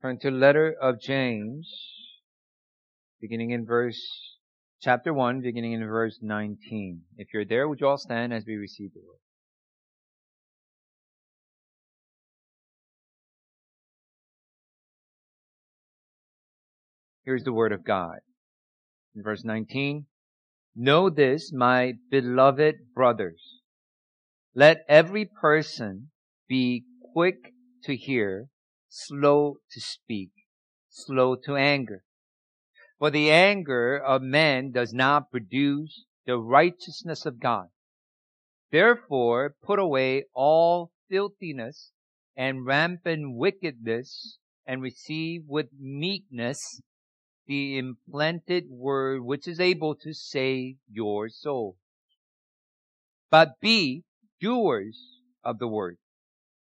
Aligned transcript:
Turn 0.00 0.16
to 0.20 0.30
letter 0.30 0.76
of 0.80 1.00
James, 1.00 1.68
beginning 3.20 3.50
in 3.50 3.66
verse, 3.66 4.00
chapter 4.80 5.12
1, 5.12 5.40
beginning 5.40 5.72
in 5.72 5.84
verse 5.84 6.20
19. 6.22 7.02
If 7.16 7.34
you're 7.34 7.44
there, 7.44 7.68
would 7.68 7.80
you 7.80 7.88
all 7.88 7.98
stand 7.98 8.32
as 8.32 8.44
we 8.46 8.54
receive 8.54 8.92
the 8.94 9.00
word? 9.00 9.18
Here's 17.24 17.42
the 17.42 17.52
word 17.52 17.72
of 17.72 17.84
God. 17.84 18.20
In 19.16 19.24
verse 19.24 19.44
19, 19.44 20.06
Know 20.76 21.10
this, 21.10 21.52
my 21.52 21.94
beloved 22.08 22.76
brothers. 22.94 23.62
Let 24.54 24.84
every 24.88 25.24
person 25.24 26.10
be 26.48 26.84
quick 27.12 27.52
to 27.82 27.96
hear, 27.96 28.46
slow 28.88 29.56
to 29.70 29.80
speak, 29.80 30.30
slow 30.88 31.36
to 31.44 31.56
anger. 31.56 32.04
For 32.98 33.10
the 33.10 33.30
anger 33.30 33.96
of 33.96 34.22
man 34.22 34.72
does 34.72 34.92
not 34.92 35.30
produce 35.30 36.04
the 36.26 36.38
righteousness 36.38 37.24
of 37.24 37.40
God. 37.40 37.68
Therefore, 38.70 39.54
put 39.62 39.78
away 39.78 40.24
all 40.34 40.90
filthiness 41.08 41.92
and 42.36 42.66
rampant 42.66 43.36
wickedness 43.36 44.38
and 44.66 44.82
receive 44.82 45.42
with 45.46 45.68
meekness 45.78 46.82
the 47.46 47.78
implanted 47.78 48.68
word 48.68 49.22
which 49.22 49.48
is 49.48 49.58
able 49.58 49.94
to 49.94 50.12
save 50.12 50.76
your 50.90 51.30
soul. 51.30 51.76
But 53.30 53.60
be 53.60 54.04
doers 54.40 55.20
of 55.42 55.58
the 55.58 55.68
word 55.68 55.96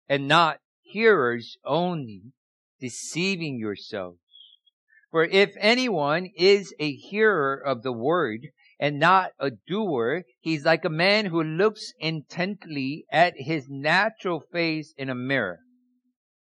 and 0.09 0.29
not 0.29 0.61
hearers 0.89 1.57
only, 1.65 2.33
deceiving 2.81 3.59
yourselves. 3.59 4.19
For 5.11 5.25
if 5.25 5.55
anyone 5.59 6.29
is 6.37 6.75
a 6.79 6.93
hearer 6.93 7.55
of 7.55 7.83
the 7.83 7.93
word 7.93 8.49
and 8.79 8.99
not 8.99 9.33
a 9.39 9.51
doer, 9.51 10.25
he's 10.41 10.65
like 10.65 10.85
a 10.85 10.91
man 10.91 11.27
who 11.27 11.43
looks 11.43 11.93
intently 11.99 13.05
at 13.11 13.35
his 13.37 13.69
natural 13.69 14.43
face 14.53 14.93
in 14.97 15.09
a 15.09 15.15
mirror. 15.15 15.61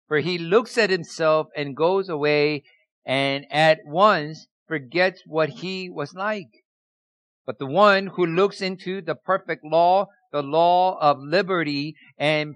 For 0.07 0.19
he 0.19 0.37
looks 0.37 0.77
at 0.77 0.89
himself 0.89 1.47
and 1.55 1.75
goes 1.75 2.09
away 2.09 2.63
and 3.05 3.45
at 3.49 3.79
once 3.85 4.47
forgets 4.67 5.23
what 5.25 5.49
he 5.49 5.89
was 5.89 6.13
like. 6.13 6.49
But 7.45 7.59
the 7.59 7.65
one 7.65 8.07
who 8.07 8.25
looks 8.25 8.61
into 8.61 9.01
the 9.01 9.15
perfect 9.15 9.63
law, 9.63 10.07
the 10.31 10.43
law 10.43 10.99
of 10.99 11.19
liberty, 11.19 11.95
and 12.17 12.55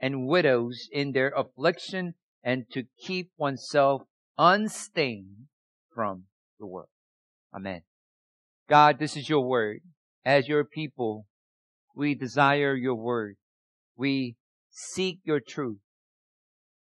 and 0.00 0.26
widows 0.26 0.88
in 0.92 1.12
their 1.12 1.32
affliction 1.36 2.14
and 2.42 2.64
to 2.72 2.84
keep 2.98 3.30
oneself 3.36 4.02
unstained 4.38 5.46
from 5.94 6.24
the 6.58 6.66
world. 6.66 6.88
Amen. 7.54 7.82
God, 8.68 8.98
this 8.98 9.16
is 9.16 9.28
your 9.28 9.46
word. 9.46 9.80
As 10.24 10.48
your 10.48 10.64
people, 10.64 11.26
we 11.94 12.14
desire 12.14 12.74
your 12.74 12.94
word. 12.94 13.36
We 13.96 14.36
seek 14.70 15.20
your 15.24 15.40
truth. 15.40 15.78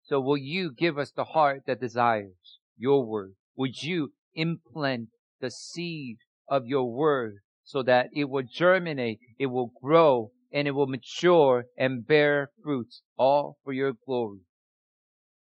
So 0.03 0.19
will 0.19 0.37
you 0.37 0.71
give 0.71 0.97
us 0.97 1.11
the 1.11 1.23
heart 1.23 1.63
that 1.65 1.79
desires 1.79 2.59
your 2.77 3.05
word? 3.05 3.33
Would 3.55 3.81
you 3.81 4.13
implant 4.33 5.09
the 5.39 5.49
seed 5.49 6.17
of 6.47 6.65
your 6.65 6.91
word 6.91 7.37
so 7.63 7.81
that 7.83 8.09
it 8.13 8.25
will 8.25 8.43
germinate, 8.43 9.19
it 9.39 9.47
will 9.47 9.71
grow, 9.81 10.31
and 10.55 10.69
it 10.69 10.71
will 10.71 10.87
mature 10.87 11.65
and 11.77 12.07
bear 12.07 12.49
fruits, 12.63 13.01
all 13.17 13.57
for 13.65 13.73
your 13.73 13.91
glory. 14.05 14.39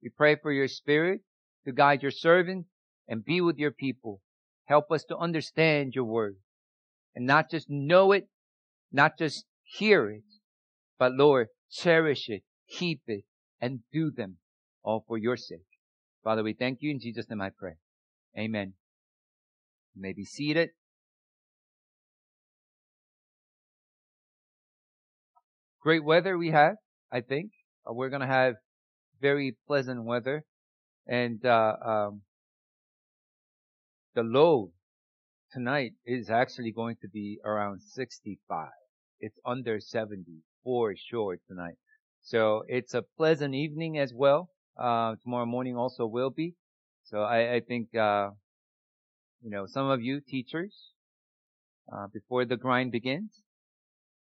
We 0.03 0.09
pray 0.09 0.35
for 0.35 0.51
your 0.51 0.67
spirit 0.67 1.21
to 1.65 1.71
guide 1.71 2.03
your 2.03 2.11
servant 2.11 2.67
and 3.07 3.25
be 3.25 3.41
with 3.41 3.57
your 3.57 3.71
people. 3.71 4.21
Help 4.65 4.91
us 4.91 5.03
to 5.05 5.17
understand 5.17 5.95
your 5.95 6.05
word 6.05 6.35
and 7.15 7.25
not 7.25 7.49
just 7.49 7.67
know 7.67 8.11
it, 8.11 8.27
not 8.91 9.17
just 9.17 9.45
hear 9.63 10.07
it, 10.07 10.23
but 10.99 11.13
Lord, 11.13 11.47
cherish 11.71 12.29
it, 12.29 12.43
keep 12.69 13.01
it, 13.07 13.23
and 13.59 13.79
do 13.91 14.11
them 14.11 14.37
all 14.83 15.03
for 15.07 15.17
your 15.17 15.35
sake. 15.35 15.65
Father, 16.23 16.43
we 16.43 16.53
thank 16.53 16.77
you 16.81 16.91
in 16.91 16.99
Jesus' 16.99 17.27
name 17.27 17.41
I 17.41 17.49
pray. 17.49 17.73
Amen. 18.37 18.73
You 19.95 20.03
may 20.03 20.13
be 20.13 20.25
seated. 20.25 20.69
Great 25.81 26.03
weather 26.03 26.37
we 26.37 26.51
have, 26.51 26.75
I 27.11 27.21
think. 27.21 27.51
Uh, 27.89 27.93
we're 27.93 28.09
gonna 28.09 28.27
have 28.27 28.55
very 29.19 29.57
pleasant 29.65 30.03
weather 30.03 30.45
and, 31.07 31.43
uh, 31.43 31.75
um, 31.83 32.21
the 34.13 34.21
low 34.21 34.71
tonight 35.51 35.93
is 36.05 36.29
actually 36.29 36.71
going 36.71 36.97
to 37.01 37.07
be 37.07 37.39
around 37.43 37.81
65. 37.81 38.69
It's 39.19 39.39
under 39.43 39.79
70 39.79 40.43
for 40.63 40.95
sure 40.95 41.37
tonight. 41.47 41.77
So 42.21 42.63
it's 42.67 42.93
a 42.93 43.01
pleasant 43.17 43.55
evening 43.55 43.97
as 43.97 44.13
well. 44.13 44.49
Uh, 44.77 45.15
tomorrow 45.23 45.47
morning 45.47 45.75
also 45.75 46.05
will 46.05 46.29
be. 46.29 46.53
So 47.05 47.23
I, 47.23 47.55
I 47.55 47.59
think, 47.59 47.95
uh, 47.95 48.31
you 49.41 49.49
know, 49.49 49.65
some 49.65 49.89
of 49.89 50.01
you 50.01 50.21
teachers, 50.21 50.91
uh, 51.91 52.07
before 52.13 52.45
the 52.45 52.57
grind 52.57 52.91
begins, 52.91 53.41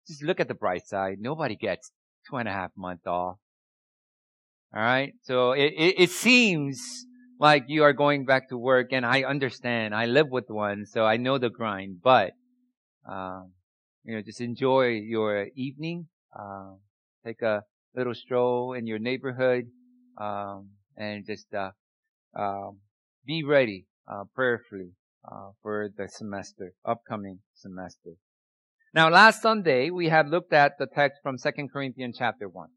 just 0.07 0.23
look 0.23 0.41
at 0.41 0.49
the 0.49 0.55
bright 0.55 0.87
side. 0.87 1.19
Nobody 1.21 1.57
gets 1.57 1.91
two 2.29 2.37
and 2.37 2.49
a 2.49 2.53
half 2.53 2.71
month 2.77 3.07
off. 3.07 3.39
All 4.75 4.83
right. 4.83 5.15
So 5.23 5.53
it, 5.53 5.73
it, 5.77 5.95
it, 5.99 6.11
seems 6.11 7.07
like 7.39 7.65
you 7.69 7.85
are 7.85 7.93
going 7.93 8.25
back 8.25 8.49
to 8.49 8.59
work 8.59 8.89
and 8.93 9.07
I 9.07 9.23
understand. 9.23 9.95
I 9.95 10.07
live 10.07 10.29
with 10.29 10.47
one, 10.49 10.87
so 10.87 11.05
I 11.05 11.17
know 11.17 11.39
the 11.39 11.51
grind, 11.51 11.99
but, 12.03 12.33
um, 13.09 13.53
you 14.05 14.15
know, 14.15 14.23
just 14.23 14.41
enjoy 14.41 14.89
your 14.89 15.49
evening. 15.57 16.09
Uh, 16.39 16.75
take 17.25 17.43
a 17.43 17.63
little 17.95 18.15
stroll 18.15 18.75
in 18.75 18.87
your 18.87 18.99
neighborhood, 18.99 19.65
um, 20.21 20.71
and 20.97 21.25
just, 21.25 21.47
uh, 21.55 21.71
um, 22.39 22.79
be 23.25 23.43
ready 23.43 23.87
uh, 24.07 24.25
prayerfully 24.35 24.91
uh, 25.31 25.51
for 25.63 25.89
the 25.97 26.09
semester, 26.09 26.73
upcoming 26.85 27.39
semester. 27.55 28.13
Now, 28.97 29.11
last 29.11 29.43
Sunday 29.43 29.91
we 29.91 30.09
had 30.09 30.31
looked 30.31 30.55
at 30.55 30.79
the 30.79 30.87
text 30.87 31.21
from 31.23 31.37
Second 31.37 31.71
Corinthians 31.71 32.17
chapter 32.19 32.49
one, 32.49 32.71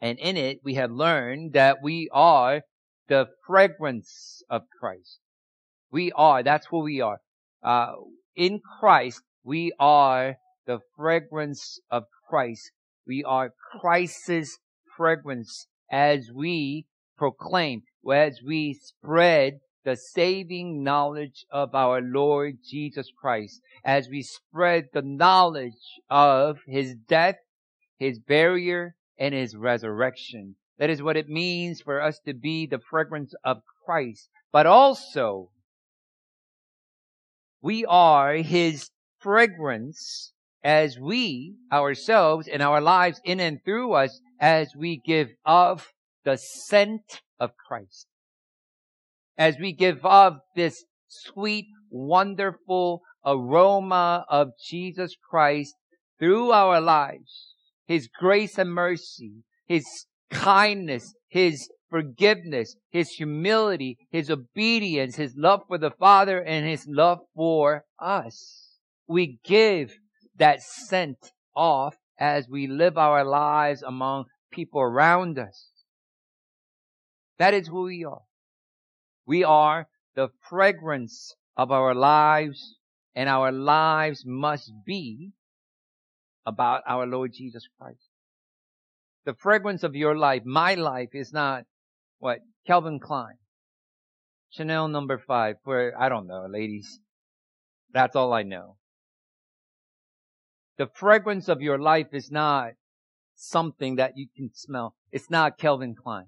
and 0.00 0.20
in 0.20 0.36
it 0.36 0.60
we 0.62 0.74
had 0.74 0.92
learned 0.92 1.52
that 1.54 1.78
we 1.82 2.08
are 2.12 2.60
the 3.08 3.26
fragrance 3.44 4.44
of 4.48 4.62
Christ. 4.78 5.18
We 5.90 6.12
are. 6.12 6.44
That's 6.44 6.70
what 6.70 6.84
we 6.84 7.00
are. 7.00 7.18
Uh, 7.60 7.94
in 8.36 8.60
Christ, 8.78 9.22
we 9.42 9.72
are 9.80 10.36
the 10.64 10.78
fragrance 10.96 11.80
of 11.90 12.04
Christ. 12.30 12.70
We 13.04 13.24
are 13.24 13.50
Christ's 13.80 14.60
fragrance 14.96 15.66
as 15.90 16.28
we 16.32 16.86
proclaim 17.18 17.82
as 18.08 18.38
we 18.46 18.78
spread 18.80 19.54
the 19.84 19.96
saving 19.96 20.82
knowledge 20.82 21.44
of 21.50 21.74
our 21.74 22.00
Lord 22.00 22.58
Jesus 22.68 23.10
Christ, 23.16 23.60
as 23.84 24.08
we 24.08 24.22
spread 24.22 24.88
the 24.92 25.02
knowledge 25.02 25.72
of 26.10 26.58
His 26.66 26.94
death, 27.08 27.36
His 27.98 28.18
burial, 28.18 28.90
and 29.18 29.34
His 29.34 29.54
resurrection. 29.56 30.56
That 30.78 30.90
is 30.90 31.02
what 31.02 31.16
it 31.16 31.28
means 31.28 31.80
for 31.80 32.00
us 32.00 32.18
to 32.26 32.34
be 32.34 32.66
the 32.66 32.80
fragrance 32.90 33.34
of 33.44 33.58
Christ. 33.84 34.28
But 34.52 34.66
also, 34.66 35.50
we 37.60 37.84
are 37.84 38.36
His 38.36 38.90
fragrance 39.20 40.32
as 40.62 40.98
we 40.98 41.56
ourselves 41.70 42.48
in 42.48 42.62
our 42.62 42.80
lives 42.80 43.20
in 43.24 43.38
and 43.38 43.62
through 43.64 43.92
us 43.92 44.20
as 44.40 44.74
we 44.76 45.00
give 45.04 45.28
of 45.44 45.92
the 46.24 46.36
scent 46.36 47.20
of 47.38 47.50
Christ. 47.56 48.06
As 49.36 49.56
we 49.60 49.72
give 49.72 50.04
off 50.04 50.34
this 50.54 50.84
sweet, 51.08 51.66
wonderful 51.90 53.02
aroma 53.24 54.24
of 54.28 54.48
Jesus 54.68 55.14
Christ 55.28 55.74
through 56.18 56.52
our 56.52 56.80
lives, 56.80 57.54
His 57.86 58.08
grace 58.08 58.58
and 58.58 58.72
mercy, 58.72 59.44
His 59.66 59.84
kindness, 60.30 61.14
His 61.28 61.68
forgiveness, 61.90 62.76
His 62.90 63.10
humility, 63.10 63.98
His 64.10 64.30
obedience, 64.30 65.16
His 65.16 65.34
love 65.36 65.62
for 65.66 65.78
the 65.78 65.90
Father, 65.90 66.40
and 66.40 66.66
His 66.66 66.86
love 66.88 67.18
for 67.34 67.84
us. 67.98 68.78
We 69.06 69.38
give 69.44 69.92
that 70.36 70.62
scent 70.62 71.18
off 71.54 71.96
as 72.18 72.48
we 72.48 72.66
live 72.66 72.96
our 72.96 73.24
lives 73.24 73.82
among 73.82 74.24
people 74.50 74.80
around 74.80 75.38
us. 75.38 75.70
That 77.38 77.54
is 77.54 77.68
who 77.68 77.84
we 77.84 78.04
are. 78.04 78.22
We 79.26 79.44
are 79.44 79.88
the 80.14 80.28
fragrance 80.48 81.34
of 81.56 81.70
our 81.70 81.94
lives 81.94 82.76
and 83.14 83.28
our 83.28 83.52
lives 83.52 84.24
must 84.26 84.72
be 84.84 85.32
about 86.46 86.82
our 86.86 87.06
Lord 87.06 87.32
Jesus 87.32 87.66
Christ. 87.78 88.08
The 89.24 89.34
fragrance 89.34 89.82
of 89.82 89.94
your 89.94 90.16
life, 90.16 90.42
my 90.44 90.74
life 90.74 91.10
is 91.14 91.32
not 91.32 91.64
what? 92.18 92.40
Calvin 92.66 93.00
Klein. 93.00 93.36
Chanel 94.50 94.88
number 94.88 95.18
five 95.18 95.56
for, 95.64 95.92
I 95.98 96.08
don't 96.08 96.26
know, 96.26 96.46
ladies. 96.48 97.00
That's 97.92 98.16
all 98.16 98.32
I 98.32 98.42
know. 98.42 98.76
The 100.76 100.88
fragrance 100.92 101.48
of 101.48 101.62
your 101.62 101.78
life 101.78 102.08
is 102.12 102.30
not 102.30 102.72
something 103.34 103.96
that 103.96 104.12
you 104.16 104.26
can 104.36 104.50
smell. 104.52 104.94
It's 105.12 105.30
not 105.30 105.58
Calvin 105.58 105.94
Klein. 105.94 106.26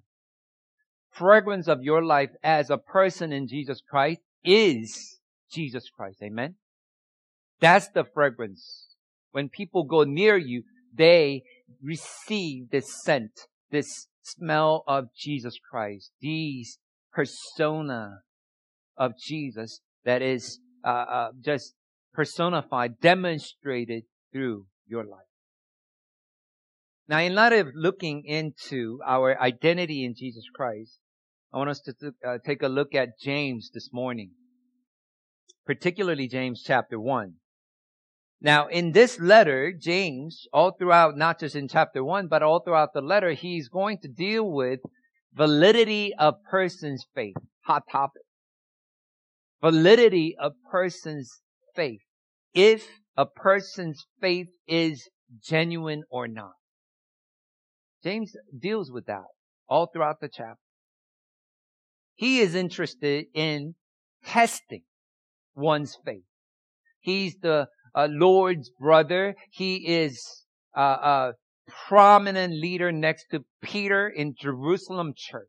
Fragrance 1.17 1.67
of 1.67 1.83
your 1.83 2.05
life 2.05 2.31
as 2.43 2.69
a 2.69 2.77
person 2.77 3.33
in 3.33 3.49
Jesus 3.49 3.81
Christ 3.89 4.21
is 4.45 5.19
Jesus 5.51 5.89
Christ. 5.89 6.19
Amen. 6.23 6.57
That's 7.61 7.89
the 7.89 8.05
fragrance. 8.05 8.89
When 9.33 9.49
people 9.49 9.85
go 9.85 10.05
near 10.05 10.37
you, 10.37 10.65
they 10.95 11.43
receive 11.83 12.71
this 12.71 13.03
scent, 13.03 13.33
this 13.71 14.09
smell 14.23 14.85
of 14.87 15.07
Jesus 15.17 15.59
Christ, 15.71 16.11
these 16.21 16.79
persona 17.13 18.21
of 18.97 19.13
Jesus 19.19 19.81
that 20.05 20.21
is 20.21 20.61
uh, 20.85 20.89
uh, 20.89 21.29
just 21.43 21.75
personified, 22.13 23.01
demonstrated 23.01 24.05
through 24.33 24.67
your 24.87 25.05
life. 25.05 25.21
Now, 27.09 27.21
in 27.21 27.35
light 27.35 27.53
of 27.53 27.69
looking 27.75 28.25
into 28.25 29.01
our 29.07 29.41
identity 29.41 30.05
in 30.05 30.15
Jesus 30.15 30.45
Christ, 30.55 30.99
I 31.52 31.58
want 31.58 31.70
us 31.70 31.81
to 31.81 32.12
uh, 32.26 32.38
take 32.44 32.62
a 32.62 32.69
look 32.69 32.94
at 32.94 33.19
James 33.20 33.70
this 33.72 33.90
morning, 33.93 34.32
particularly 35.64 36.28
James 36.28 36.62
chapter 36.64 36.98
1. 37.00 37.34
Now, 38.40 38.66
in 38.66 38.93
this 38.93 39.19
letter, 39.19 39.72
James, 39.72 40.46
all 40.52 40.72
throughout, 40.72 41.16
not 41.16 41.40
just 41.40 41.56
in 41.56 41.69
chapter 41.69 42.04
1, 42.04 42.28
but 42.28 42.43
all 42.43 42.60
throughout 42.60 42.93
the 42.93 43.00
letter, 43.00 43.32
he's 43.32 43.69
going 43.69 43.98
to 44.02 44.08
deal 44.08 44.50
with 44.50 44.81
validity 45.32 46.12
of 46.19 46.34
person's 46.50 47.06
faith. 47.14 47.37
Hot 47.64 47.84
topic. 47.90 48.22
Validity 49.62 50.37
of 50.38 50.52
person's 50.70 51.40
faith. 51.75 52.00
If 52.52 52.87
a 53.16 53.25
person's 53.25 54.04
faith 54.20 54.48
is 54.66 55.08
genuine 55.43 56.02
or 56.10 56.28
not. 56.28 56.52
James 58.04 58.32
deals 58.56 58.93
with 58.93 59.06
that 59.06 59.25
all 59.69 59.88
throughout 59.93 60.20
the 60.20 60.28
chapter. 60.28 60.60
He 62.17 62.41
is 62.41 62.55
interested 62.55 63.27
in 63.35 63.75
testing 64.25 64.83
one's 65.55 65.97
faith. 66.05 66.25
He's 67.01 67.37
the 67.41 67.69
uh, 67.95 68.09
Lord's 68.11 68.71
brother. 68.81 69.37
He 69.51 69.87
is 69.87 70.45
uh, 70.77 70.81
a 70.81 71.33
prominent 71.89 72.55
leader 72.55 72.91
next 72.91 73.27
to 73.31 73.45
Peter 73.63 74.09
in 74.09 74.35
Jerusalem 74.39 75.13
church. 75.17 75.49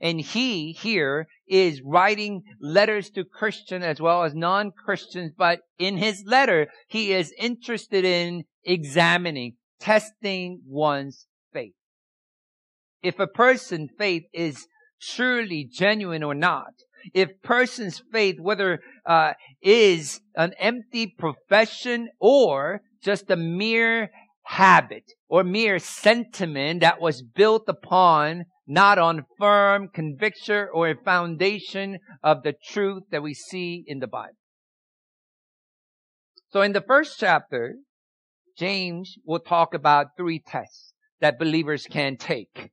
And 0.00 0.20
he 0.20 0.72
here 0.72 1.26
is 1.48 1.80
writing 1.82 2.42
letters 2.60 3.10
to 3.10 3.24
Christian 3.24 3.82
as 3.82 4.00
well 4.00 4.24
as 4.24 4.34
non-Christians, 4.34 5.32
but 5.36 5.60
in 5.78 5.96
his 5.96 6.22
letter, 6.26 6.66
he 6.88 7.12
is 7.12 7.32
interested 7.38 8.04
in 8.04 8.44
examining, 8.64 9.54
testing 9.80 10.60
one's 10.66 11.26
faith. 11.52 11.74
If 13.02 13.18
a 13.18 13.26
person's 13.26 13.90
faith 13.96 14.24
is 14.32 14.66
truly 15.14 15.68
genuine 15.70 16.22
or 16.22 16.34
not, 16.34 16.72
if 17.12 17.30
person's 17.42 18.02
faith, 18.12 18.36
whether 18.40 18.80
uh, 19.06 19.32
is 19.62 20.20
an 20.36 20.52
empty 20.58 21.14
profession 21.18 22.08
or 22.18 22.80
just 23.02 23.30
a 23.30 23.36
mere 23.36 24.10
habit 24.44 25.04
or 25.28 25.44
mere 25.44 25.78
sentiment 25.78 26.80
that 26.80 27.00
was 27.00 27.22
built 27.22 27.64
upon 27.68 28.44
not 28.66 28.98
on 28.98 29.24
firm 29.38 29.88
conviction 29.92 30.68
or 30.72 30.88
a 30.88 31.02
foundation 31.04 31.98
of 32.22 32.42
the 32.42 32.54
truth 32.68 33.02
that 33.10 33.22
we 33.22 33.34
see 33.34 33.84
in 33.86 33.98
the 33.98 34.06
Bible. 34.06 34.36
So 36.50 36.62
in 36.62 36.72
the 36.72 36.80
first 36.80 37.16
chapter, 37.18 37.74
James 38.56 39.16
will 39.26 39.40
talk 39.40 39.74
about 39.74 40.16
three 40.16 40.40
tests 40.46 40.92
that 41.20 41.38
believers 41.38 41.86
can 41.90 42.16
take. 42.16 42.70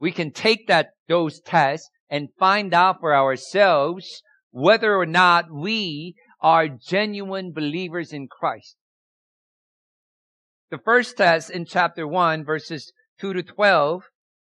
We 0.00 0.10
can 0.10 0.32
take 0.32 0.66
that, 0.68 0.88
those 1.08 1.40
tests 1.40 1.88
and 2.08 2.28
find 2.38 2.72
out 2.74 3.00
for 3.00 3.14
ourselves 3.14 4.22
whether 4.50 4.94
or 4.96 5.06
not 5.06 5.52
we 5.52 6.14
are 6.40 6.68
genuine 6.68 7.52
believers 7.52 8.12
in 8.12 8.28
Christ. 8.28 8.76
The 10.70 10.78
first 10.78 11.16
test 11.16 11.50
in 11.50 11.64
chapter 11.66 12.06
1 12.06 12.44
verses 12.44 12.92
2 13.20 13.32
to 13.32 13.42
12, 13.42 14.02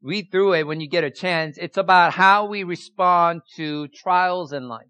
read 0.02 0.28
through 0.30 0.54
it 0.54 0.66
when 0.66 0.80
you 0.80 0.88
get 0.88 1.04
a 1.04 1.10
chance. 1.10 1.58
It's 1.58 1.76
about 1.76 2.14
how 2.14 2.46
we 2.46 2.64
respond 2.64 3.42
to 3.56 3.88
trials 3.88 4.52
in 4.52 4.68
life. 4.68 4.86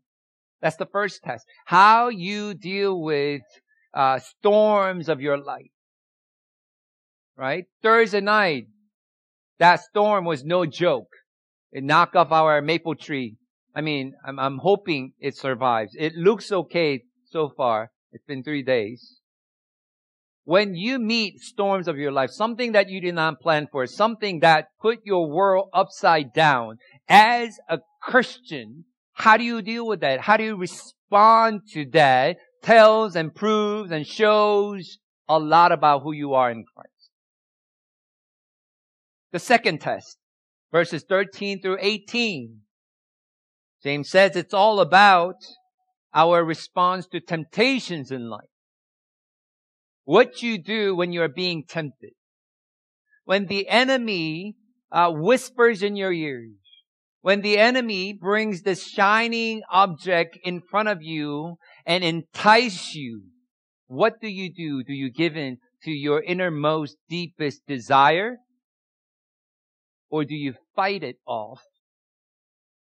That's 0.61 0.77
the 0.77 0.87
first 0.87 1.23
test. 1.23 1.45
How 1.67 2.09
you 2.09 2.55
deal 2.55 3.01
with 3.01 3.43
uh, 3.95 4.21
storms 4.21 5.09
of 5.09 5.21
your 5.21 5.39
life. 5.39 5.71
Right? 7.37 7.65
Thursday 7.83 8.21
night, 8.21 8.67
that 9.59 9.81
storm 9.81 10.25
was 10.25 10.45
no 10.45 10.65
joke. 10.67 11.09
It 11.73 11.91
off 11.91 12.31
our 12.31 12.61
maple 12.61 12.95
tree. 12.95 13.37
I 13.75 13.81
mean, 13.81 14.13
I'm, 14.27 14.39
I'm 14.39 14.59
hoping 14.59 15.13
it 15.19 15.37
survives. 15.37 15.97
It 15.99 16.15
looks 16.15 16.53
okay 16.53 17.03
so 17.31 17.51
far. 17.57 17.91
It's 18.13 18.25
been 18.25 18.45
three 18.45 18.63
days. 18.63 19.21
When 20.45 20.75
you 20.75 20.99
meet 20.99 21.39
storms 21.41 21.89
of 21.89 21.97
your 21.97 22.13
life, 22.13 22.31
something 22.31 22.73
that 22.73 22.91
you 22.91 23.01
did 23.01 23.15
not 23.15 23.41
plan 23.41 23.69
for, 23.71 23.87
something 23.87 24.41
that 24.41 24.67
put 24.81 24.99
your 25.05 25.31
world 25.31 25.69
upside 25.73 26.35
down, 26.35 26.77
as 27.09 27.59
a 27.69 27.79
Christian, 28.03 28.85
how 29.15 29.37
do 29.37 29.45
you 29.45 29.63
deal 29.63 29.87
with 29.87 30.01
that? 30.01 30.21
How 30.21 30.37
do 30.37 30.45
you 30.45 30.57
respond 30.57 31.63
to 31.73 31.87
that? 31.93 32.37
Tells 32.63 33.17
and 33.17 33.35
proves 33.35 33.91
and 33.91 34.07
shows 34.07 34.99
a 35.29 35.39
lot 35.39 35.73
about 35.73 36.03
who 36.03 36.13
you 36.13 36.35
are 36.35 36.51
in 36.51 36.65
Christ. 36.75 37.11
The 39.31 39.39
second 39.39 39.81
test 39.81 40.19
verses 40.73 41.05
13 41.09 41.61
through 41.61 41.77
18. 41.81 42.61
James 43.85 44.11
says 44.11 44.35
it's 44.35 44.55
all 44.55 44.81
about 44.81 45.37
our 46.15 46.43
response 46.45 47.07
to 47.09 47.21
temptations 47.21 48.11
in 48.11 48.29
life. 48.29 48.49
What 50.05 50.43
you 50.43 50.61
do 50.61 50.97
when 50.97 51.13
you're 51.13 51.29
being 51.29 51.65
tempted. 51.69 52.13
When 53.25 53.47
the 53.47 53.69
enemy 53.69 54.57
uh, 54.91 55.11
whispers 55.13 55.83
in 55.83 55.97
your 55.97 56.13
ears. 56.13 56.57
When 57.21 57.41
the 57.41 57.57
enemy 57.59 58.13
brings 58.13 58.63
this 58.63 58.85
shining 58.85 59.63
object 59.71 60.39
in 60.43 60.61
front 60.61 60.89
of 60.89 61.03
you 61.03 61.57
and 61.87 62.03
entice 62.03 62.95
you. 62.95 63.23
What 63.87 64.21
do 64.21 64.29
you 64.29 64.53
do? 64.53 64.83
Do 64.83 64.93
you 64.93 65.11
give 65.11 65.37
in 65.37 65.59
to 65.85 65.91
your 65.91 66.23
innermost, 66.23 66.97
deepest 67.09 67.63
desire? 67.67 68.39
Or 70.13 70.25
do 70.25 70.35
you 70.35 70.55
fight 70.77 71.03
it 71.03 71.17
off? 71.27 71.63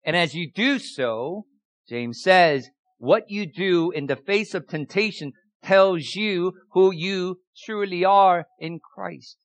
And 0.05 0.17
as 0.17 0.35
you 0.35 0.51
do 0.53 0.81
so, 0.81 1.47
James 1.89 2.21
says, 2.23 2.69
what 2.99 3.25
you 3.29 3.47
do 3.51 3.93
in 3.93 4.07
the 4.07 4.17
face 4.17 4.53
of 4.53 4.67
temptation 4.67 5.33
tells 5.63 6.15
you 6.15 6.53
who 6.73 6.93
you 6.93 7.37
truly 7.65 8.05
are 8.05 8.47
in 8.59 8.81
Christ. 8.95 9.37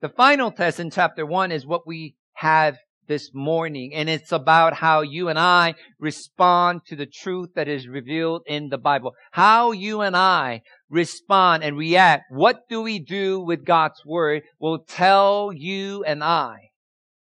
The 0.00 0.08
final 0.08 0.50
test 0.50 0.80
in 0.80 0.90
chapter 0.90 1.26
one 1.26 1.52
is 1.52 1.66
what 1.66 1.86
we 1.86 2.14
have 2.34 2.78
this 3.06 3.30
morning. 3.34 3.92
And 3.94 4.08
it's 4.08 4.32
about 4.32 4.74
how 4.74 5.02
you 5.02 5.28
and 5.28 5.38
I 5.38 5.74
respond 5.98 6.82
to 6.86 6.96
the 6.96 7.06
truth 7.06 7.50
that 7.54 7.68
is 7.68 7.88
revealed 7.88 8.42
in 8.46 8.68
the 8.68 8.78
Bible. 8.78 9.12
How 9.32 9.72
you 9.72 10.00
and 10.02 10.16
I 10.16 10.62
respond 10.90 11.62
and 11.62 11.76
react. 11.76 12.24
What 12.30 12.68
do 12.68 12.82
we 12.82 12.98
do 12.98 13.40
with 13.40 13.64
God's 13.64 14.04
word 14.04 14.42
will 14.58 14.78
tell 14.78 15.52
you 15.52 16.04
and 16.04 16.22
I 16.22 16.70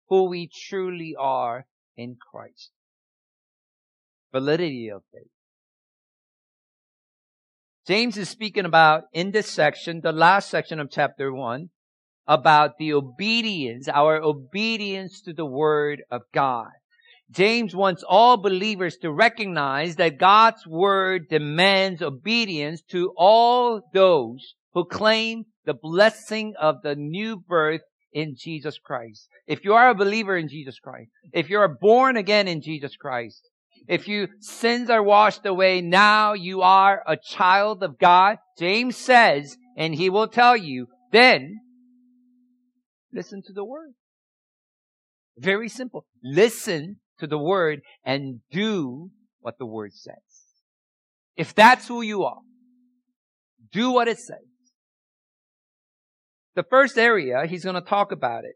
who 0.10 0.30
we 0.30 0.50
truly 0.68 1.16
are 1.18 1.66
in 1.98 2.18
Christ. 2.32 2.72
Validity 4.32 4.90
of 4.90 5.04
faith. 5.14 5.30
James 7.88 8.18
is 8.18 8.30
speaking 8.30 8.66
about 8.66 9.04
in 9.14 9.32
this 9.32 9.50
section, 9.50 10.02
the 10.02 10.12
last 10.12 10.50
section 10.50 10.80
of 10.80 10.90
chapter 10.92 11.32
one, 11.32 11.70
about 12.28 12.78
the 12.80 12.92
obedience, 12.92 13.88
our 13.88 14.22
obedience 14.22 15.22
to 15.22 15.34
the 15.34 15.46
word 15.46 16.02
of 16.10 16.24
God. 16.34 16.72
James 17.32 17.76
wants 17.76 18.04
all 18.08 18.38
believers 18.38 18.98
to 18.98 19.12
recognize 19.12 19.96
that 19.96 20.20
God's 20.20 20.66
word 20.68 21.28
demands 21.30 22.02
obedience 22.02 22.82
to 22.92 23.14
all 23.18 23.82
those 23.94 24.54
who 24.74 24.86
claim 24.86 25.46
the 25.66 25.74
blessing 25.74 26.54
of 26.60 26.82
the 26.84 26.96
new 26.96 27.38
birth 27.38 27.82
in 28.14 28.36
Jesus 28.38 28.78
Christ. 28.78 29.28
If 29.48 29.66
you 29.66 29.74
are 29.74 29.90
a 29.90 29.96
believer 29.96 30.38
in 30.38 30.48
Jesus 30.48 30.80
Christ, 30.80 31.10
if 31.34 31.50
you 31.50 31.58
are 31.60 31.78
born 31.82 32.16
again 32.16 32.48
in 32.48 32.62
Jesus 32.62 32.96
Christ, 32.96 33.50
if 33.88 34.08
your 34.08 34.28
sins 34.40 34.90
are 34.90 35.04
washed 35.04 35.46
away, 35.46 35.82
now 35.82 36.34
you 36.34 36.62
are 36.62 37.04
a 37.08 37.18
child 37.18 37.84
of 37.84 38.00
God. 38.00 38.38
James 38.58 38.96
says, 38.96 39.58
and 39.78 39.94
he 39.94 40.10
will 40.10 40.28
tell 40.28 40.56
you, 40.56 40.88
then 41.12 41.60
listen 43.14 43.42
to 43.46 43.54
the 43.54 43.66
word. 43.66 43.94
Very 45.38 45.70
simple. 45.70 46.06
Listen 46.24 46.98
to 47.20 47.28
the 47.28 47.38
word 47.38 47.82
and 48.04 48.42
do 48.52 49.10
what 49.40 49.58
the 49.58 49.66
word 49.66 49.94
says. 49.94 50.16
If 51.36 51.54
that's 51.54 51.88
who 51.88 52.02
you 52.02 52.24
are, 52.24 52.42
do 53.72 53.92
what 53.92 54.08
it 54.08 54.20
says. 54.20 54.38
The 56.56 56.64
first 56.64 56.98
area, 56.98 57.46
he's 57.46 57.64
going 57.64 57.76
to 57.76 57.82
talk 57.82 58.12
about 58.12 58.46
it. 58.46 58.56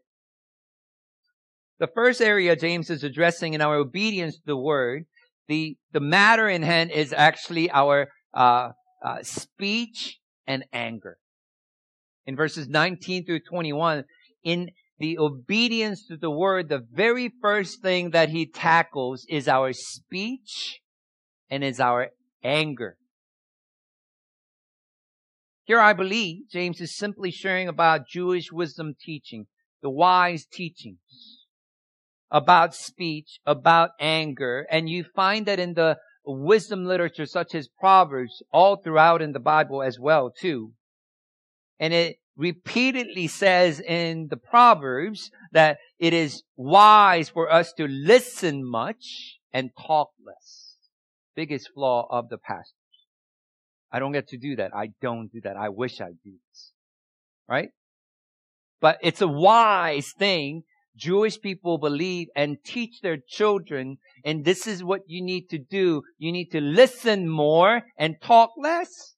The 1.78 1.88
first 1.94 2.20
area 2.20 2.56
James 2.56 2.90
is 2.90 3.04
addressing 3.04 3.54
in 3.54 3.60
our 3.60 3.76
obedience 3.76 4.36
to 4.36 4.42
the 4.46 4.56
word, 4.56 5.04
the, 5.48 5.76
the 5.92 6.00
matter 6.00 6.48
in 6.48 6.62
hand 6.62 6.90
is 6.90 7.12
actually 7.12 7.70
our 7.70 8.08
uh, 8.34 8.68
uh, 9.04 9.22
speech 9.22 10.18
and 10.46 10.64
anger. 10.72 11.16
In 12.26 12.36
verses 12.36 12.68
19 12.68 13.26
through 13.26 13.40
21, 13.40 14.04
in 14.44 14.70
the 15.00 15.18
obedience 15.18 16.06
to 16.06 16.16
the 16.16 16.30
word, 16.30 16.68
the 16.68 16.86
very 16.92 17.32
first 17.40 17.80
thing 17.80 18.10
that 18.10 18.28
he 18.28 18.46
tackles 18.46 19.24
is 19.30 19.48
our 19.48 19.72
speech 19.72 20.80
and 21.50 21.64
is 21.64 21.80
our 21.80 22.10
anger. 22.44 22.98
Here 25.64 25.80
I 25.80 25.94
believe 25.94 26.50
James 26.52 26.80
is 26.82 26.96
simply 26.96 27.30
sharing 27.30 27.66
about 27.66 28.08
Jewish 28.08 28.52
wisdom 28.52 28.94
teaching, 29.00 29.46
the 29.82 29.90
wise 29.90 30.44
teachings 30.44 31.46
about 32.30 32.74
speech, 32.74 33.40
about 33.46 33.90
anger, 33.98 34.66
and 34.70 34.88
you 34.88 35.04
find 35.16 35.46
that 35.46 35.58
in 35.58 35.74
the 35.74 35.96
wisdom 36.26 36.84
literature 36.84 37.26
such 37.26 37.54
as 37.54 37.68
Proverbs 37.68 38.42
all 38.52 38.76
throughout 38.76 39.22
in 39.22 39.32
the 39.32 39.40
Bible 39.40 39.82
as 39.82 39.98
well 39.98 40.30
too. 40.30 40.72
And 41.78 41.94
it 41.94 42.19
repeatedly 42.36 43.26
says 43.26 43.80
in 43.80 44.28
the 44.30 44.36
Proverbs 44.36 45.30
that 45.52 45.78
it 45.98 46.12
is 46.12 46.42
wise 46.56 47.28
for 47.28 47.52
us 47.52 47.72
to 47.74 47.86
listen 47.86 48.64
much 48.64 49.38
and 49.52 49.70
talk 49.86 50.10
less. 50.24 50.76
Biggest 51.34 51.70
flaw 51.74 52.06
of 52.10 52.28
the 52.28 52.38
pastors. 52.38 52.74
I 53.92 53.98
don't 53.98 54.12
get 54.12 54.28
to 54.28 54.38
do 54.38 54.56
that. 54.56 54.74
I 54.74 54.90
don't 55.02 55.30
do 55.32 55.40
that. 55.42 55.56
I 55.56 55.68
wish 55.68 56.00
I 56.00 56.10
do 56.24 56.32
this. 56.48 56.72
Right? 57.48 57.70
But 58.80 58.98
it's 59.02 59.20
a 59.20 59.28
wise 59.28 60.12
thing 60.16 60.62
Jewish 60.96 61.40
people 61.40 61.78
believe 61.78 62.28
and 62.36 62.62
teach 62.64 63.00
their 63.00 63.16
children. 63.26 63.98
And 64.24 64.44
this 64.44 64.66
is 64.66 64.84
what 64.84 65.02
you 65.06 65.22
need 65.24 65.48
to 65.50 65.58
do. 65.58 66.02
You 66.18 66.32
need 66.32 66.50
to 66.50 66.60
listen 66.60 67.28
more 67.28 67.82
and 67.96 68.16
talk 68.20 68.50
less. 68.58 69.14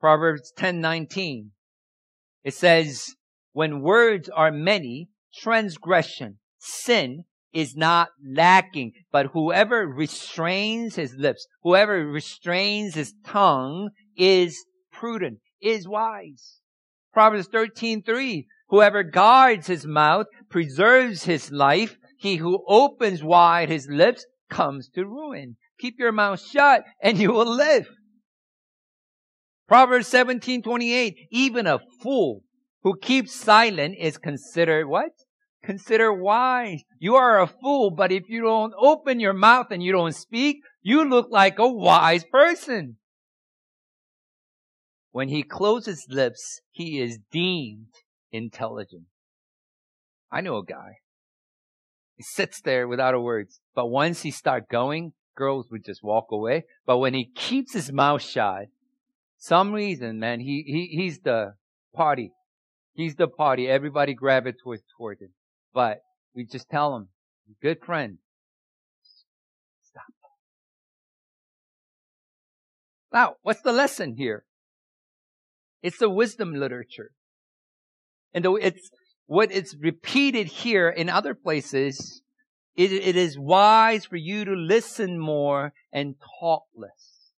Proverbs 0.00 0.52
10:19. 0.56 1.50
It 2.44 2.54
says, 2.54 3.14
when 3.52 3.82
words 3.82 4.28
are 4.28 4.52
many, 4.52 5.08
transgression, 5.34 6.38
sin 6.58 7.24
is 7.52 7.74
not 7.74 8.10
lacking, 8.24 8.92
but 9.10 9.26
whoever 9.32 9.86
restrains 9.86 10.94
his 10.94 11.14
lips, 11.14 11.46
whoever 11.62 12.06
restrains 12.06 12.94
his 12.94 13.14
tongue 13.24 13.90
is 14.16 14.64
prudent, 14.92 15.40
is 15.60 15.88
wise. 15.88 16.60
Proverbs 17.12 17.48
13:3. 17.48 18.46
Whoever 18.68 19.02
guards 19.02 19.66
his 19.66 19.86
mouth 19.86 20.26
preserves 20.48 21.24
his 21.24 21.50
life. 21.50 21.96
He 22.18 22.36
who 22.36 22.64
opens 22.68 23.24
wide 23.24 23.70
his 23.70 23.88
lips 23.88 24.26
comes 24.50 24.88
to 24.90 25.04
ruin. 25.04 25.56
Keep 25.78 25.98
your 25.98 26.12
mouth 26.12 26.40
shut 26.40 26.84
and 27.02 27.18
you 27.18 27.32
will 27.32 27.50
live. 27.50 27.88
Proverbs 29.68 30.08
17:28 30.08 31.28
even 31.30 31.66
a 31.66 31.78
fool 32.02 32.42
who 32.82 32.96
keeps 32.96 33.34
silent 33.34 33.96
is 33.98 34.16
considered 34.16 34.88
what? 34.88 35.12
Consider 35.62 36.10
wise. 36.10 36.82
You 36.98 37.16
are 37.16 37.38
a 37.38 37.46
fool, 37.46 37.90
but 37.90 38.10
if 38.10 38.30
you 38.30 38.40
don't 38.40 38.72
open 38.78 39.20
your 39.20 39.34
mouth 39.34 39.66
and 39.70 39.82
you 39.82 39.92
don't 39.92 40.14
speak, 40.14 40.62
you 40.80 41.06
look 41.06 41.26
like 41.30 41.58
a 41.58 41.68
wise 41.68 42.24
person. 42.24 42.96
When 45.10 45.28
he 45.28 45.42
closes 45.42 46.06
lips, 46.08 46.60
he 46.70 47.00
is 47.00 47.18
deemed 47.30 47.92
intelligent. 48.32 49.06
I 50.30 50.40
know 50.40 50.56
a 50.56 50.64
guy. 50.64 51.00
He 52.16 52.22
sits 52.22 52.62
there 52.62 52.88
without 52.88 53.14
a 53.14 53.20
word, 53.20 53.48
but 53.74 53.88
once 53.88 54.22
he 54.22 54.30
start 54.30 54.68
going, 54.70 55.12
girls 55.36 55.68
would 55.70 55.84
just 55.84 56.02
walk 56.02 56.28
away. 56.30 56.64
But 56.86 56.98
when 56.98 57.14
he 57.14 57.30
keeps 57.34 57.74
his 57.74 57.92
mouth 57.92 58.22
shut, 58.22 58.66
some 59.38 59.72
reason, 59.72 60.18
man, 60.18 60.40
he, 60.40 60.64
he, 60.66 60.96
he's 60.96 61.20
the 61.20 61.54
party. 61.94 62.32
He's 62.94 63.14
the 63.14 63.28
party. 63.28 63.68
Everybody 63.68 64.12
gravitates 64.12 64.82
towards 64.96 65.22
him. 65.22 65.30
But 65.72 66.00
we 66.34 66.44
just 66.44 66.68
tell 66.68 66.96
him, 66.96 67.08
good 67.62 67.78
friend, 67.80 68.18
stop. 69.82 70.02
Now, 73.12 73.36
what's 73.42 73.62
the 73.62 73.72
lesson 73.72 74.16
here? 74.16 74.44
It's 75.82 75.98
the 75.98 76.10
wisdom 76.10 76.54
literature. 76.54 77.12
And 78.34 78.44
though 78.44 78.56
it's 78.56 78.90
what 79.26 79.52
it's 79.52 79.76
repeated 79.80 80.48
here 80.48 80.88
in 80.88 81.08
other 81.08 81.34
places, 81.34 82.22
it, 82.74 82.90
it 82.92 83.16
is 83.16 83.38
wise 83.38 84.04
for 84.04 84.16
you 84.16 84.44
to 84.44 84.52
listen 84.52 85.18
more 85.18 85.72
and 85.92 86.16
talk 86.40 86.64
less. 86.74 87.30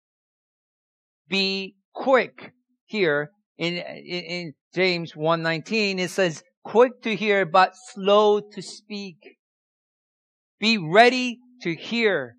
Be 1.29 1.77
quick 2.01 2.53
here 2.87 3.31
in, 3.59 3.75
in, 3.77 4.25
in 4.37 4.53
James 4.75 5.13
1:19 5.13 5.99
it 5.99 6.11
says 6.11 6.43
quick 6.65 7.03
to 7.03 7.15
hear 7.15 7.45
but 7.45 7.73
slow 7.93 8.41
to 8.41 8.63
speak. 8.63 9.37
Be 10.59 10.79
ready 10.79 11.39
to 11.63 11.75
hear. 11.75 12.37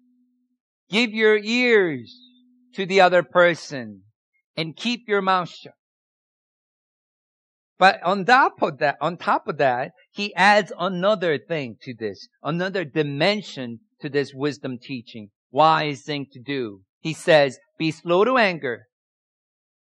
Give 0.89 1.11
your 1.11 1.37
ears 1.37 2.11
to 2.73 2.85
the 2.87 3.01
other 3.01 3.23
person 3.23 4.01
and 4.57 4.75
keep 4.75 5.07
your 5.07 5.21
mouth 5.21 5.49
shut. 5.49 5.73
But 7.77 8.01
on 8.03 8.25
top 8.25 8.61
of 8.61 8.79
that, 8.79 8.97
on 8.99 9.17
top 9.17 9.47
of 9.47 9.57
that, 9.57 9.91
he 10.11 10.35
adds 10.35 10.71
another 10.77 11.37
thing 11.37 11.77
to 11.83 11.93
this, 11.97 12.27
another 12.43 12.83
dimension 12.83 13.79
to 14.01 14.09
this 14.09 14.33
wisdom 14.33 14.77
teaching, 14.81 15.29
wise 15.51 16.01
thing 16.01 16.25
to 16.33 16.39
do. 16.39 16.81
He 16.99 17.13
says, 17.13 17.57
be 17.79 17.91
slow 17.91 18.23
to 18.23 18.37
anger, 18.37 18.85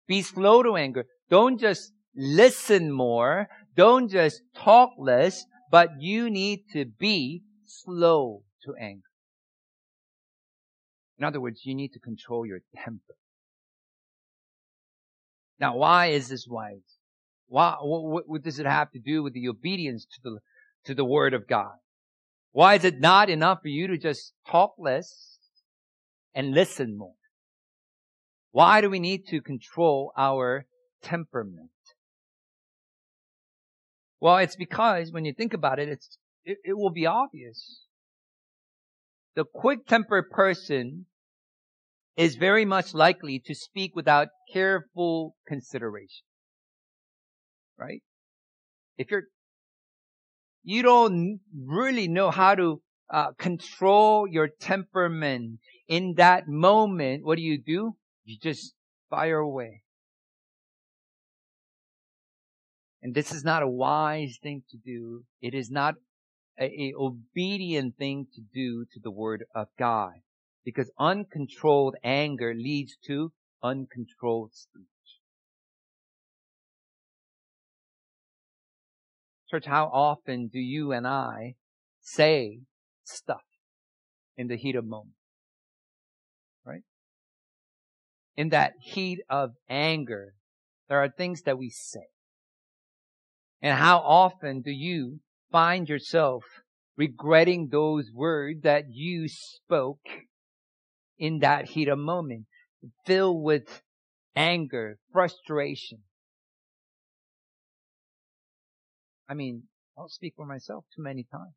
be 0.09 0.23
slow 0.23 0.63
to 0.63 0.75
anger. 0.75 1.05
Don't 1.29 1.59
just 1.59 1.93
listen 2.15 2.91
more. 2.91 3.47
Don't 3.77 4.09
just 4.09 4.41
talk 4.55 4.89
less, 4.97 5.45
but 5.71 5.89
you 5.99 6.29
need 6.29 6.63
to 6.73 6.83
be 6.83 7.43
slow 7.65 8.41
to 8.65 8.73
anger. 8.81 9.03
In 11.19 11.25
other 11.25 11.39
words, 11.39 11.61
you 11.63 11.75
need 11.75 11.93
to 11.93 11.99
control 11.99 12.45
your 12.45 12.59
temper. 12.75 13.15
Now, 15.59 15.77
why 15.77 16.07
is 16.07 16.29
this 16.29 16.47
wise? 16.49 16.97
Why, 17.47 17.75
what, 17.81 18.27
what, 18.27 18.43
does 18.43 18.59
it 18.59 18.65
have 18.65 18.91
to 18.91 18.99
do 18.99 19.21
with 19.21 19.33
the 19.33 19.47
obedience 19.49 20.05
to 20.05 20.19
the, 20.23 20.39
to 20.85 20.95
the 20.95 21.05
word 21.05 21.33
of 21.33 21.47
God? 21.47 21.73
Why 22.51 22.75
is 22.75 22.85
it 22.85 22.99
not 22.99 23.29
enough 23.29 23.59
for 23.61 23.67
you 23.67 23.87
to 23.87 23.97
just 23.97 24.33
talk 24.47 24.73
less 24.79 25.37
and 26.33 26.51
listen 26.51 26.97
more? 26.97 27.18
Why 28.51 28.82
do 28.82 28.89
we 28.89 29.00
need 29.00 29.27
to 29.27 29.41
control 29.41 30.12
our 30.18 30.65
temperament? 31.03 31.70
Well, 34.20 34.38
it's 34.38 34.56
because 34.56 35.12
when 35.12 35.24
you 35.25 35.34
think 35.34 35.53
about 35.53 35.79
it, 35.79 35.88
it's, 35.88 36.18
it, 36.44 36.58
it 36.63 36.77
will 36.77 36.91
be 36.91 37.06
obvious. 37.06 37.86
The 39.36 39.46
quick-tempered 39.53 40.29
person 40.32 41.06
is 42.18 42.36
very 42.36 42.65
much 42.65 42.94
likely 42.94 43.41
to 43.46 43.56
speak 43.56 43.96
without 43.96 44.27
careful 44.51 45.36
consideration. 45.48 46.25
Right? 47.77 48.01
If 48.98 49.10
you're, 49.10 49.24
you 50.63 50.82
don't 50.82 51.39
really 51.56 52.10
know 52.10 52.29
how 52.32 52.56
to 52.56 52.82
uh, 53.10 53.32
control 53.38 54.27
your 54.27 54.50
temperament 54.60 55.60
in 55.88 56.15
that 56.18 56.50
moment, 56.50 57.24
what 57.24 57.38
do 57.38 57.41
you 57.41 57.58
do? 57.58 57.96
You 58.29 58.38
just 58.38 58.75
fire 59.09 59.39
away. 59.39 59.81
And 63.01 63.15
this 63.15 63.31
is 63.31 63.43
not 63.43 63.63
a 63.63 63.67
wise 63.67 64.38
thing 64.43 64.62
to 64.69 64.77
do. 64.77 65.24
It 65.41 65.55
is 65.55 65.71
not 65.71 65.95
a, 66.59 66.65
a 66.65 66.93
obedient 66.95 67.98
thing 67.98 68.27
to 68.36 68.41
do 68.53 68.86
to 68.93 69.00
the 69.01 69.09
word 69.09 69.45
of 69.55 69.69
God. 69.79 70.13
Because 70.63 70.91
uncontrolled 71.00 71.95
anger 72.03 72.53
leads 72.53 72.98
to 73.07 73.31
uncontrolled 73.63 74.53
speech. 74.53 74.86
Church, 79.50 79.65
how 79.65 79.86
often 79.86 80.50
do 80.53 80.59
you 80.59 80.91
and 80.91 81.07
I 81.07 81.55
say 82.00 82.59
stuff 83.03 83.41
in 84.38 84.50
the 84.50 84.55
heat 84.55 84.75
of 84.75 84.86
moment? 84.86 85.15
In 88.39 88.50
that 88.51 88.72
heat 88.79 89.19
of 89.29 89.50
anger, 89.69 90.34
there 90.88 91.03
are 91.03 91.10
things 91.10 91.41
that 91.41 91.58
we 91.58 91.69
say. 91.69 92.08
And 93.62 93.77
how 93.77 93.98
often 93.98 94.62
do 94.62 94.72
you 94.72 95.19
find 95.51 95.89
yourself 95.89 96.46
regretting 96.96 97.67
those 97.67 98.10
words 98.13 98.62
that 98.62 98.86
you 98.93 99.27
spoke 99.27 100.08
in 101.17 101.39
that 101.39 101.65
heat 101.65 101.89
of 101.89 102.00
moment, 102.00 102.46
filled 103.05 103.43
with 103.43 103.81
anger, 104.38 105.00
frustration? 105.12 106.00
I 109.27 109.34
mean, 109.34 109.63
I'll 109.98 110.08
speak 110.08 110.36
for 110.38 110.46
myself 110.46 110.86
too 110.96 111.03
many 111.03 111.25
times. 111.29 111.55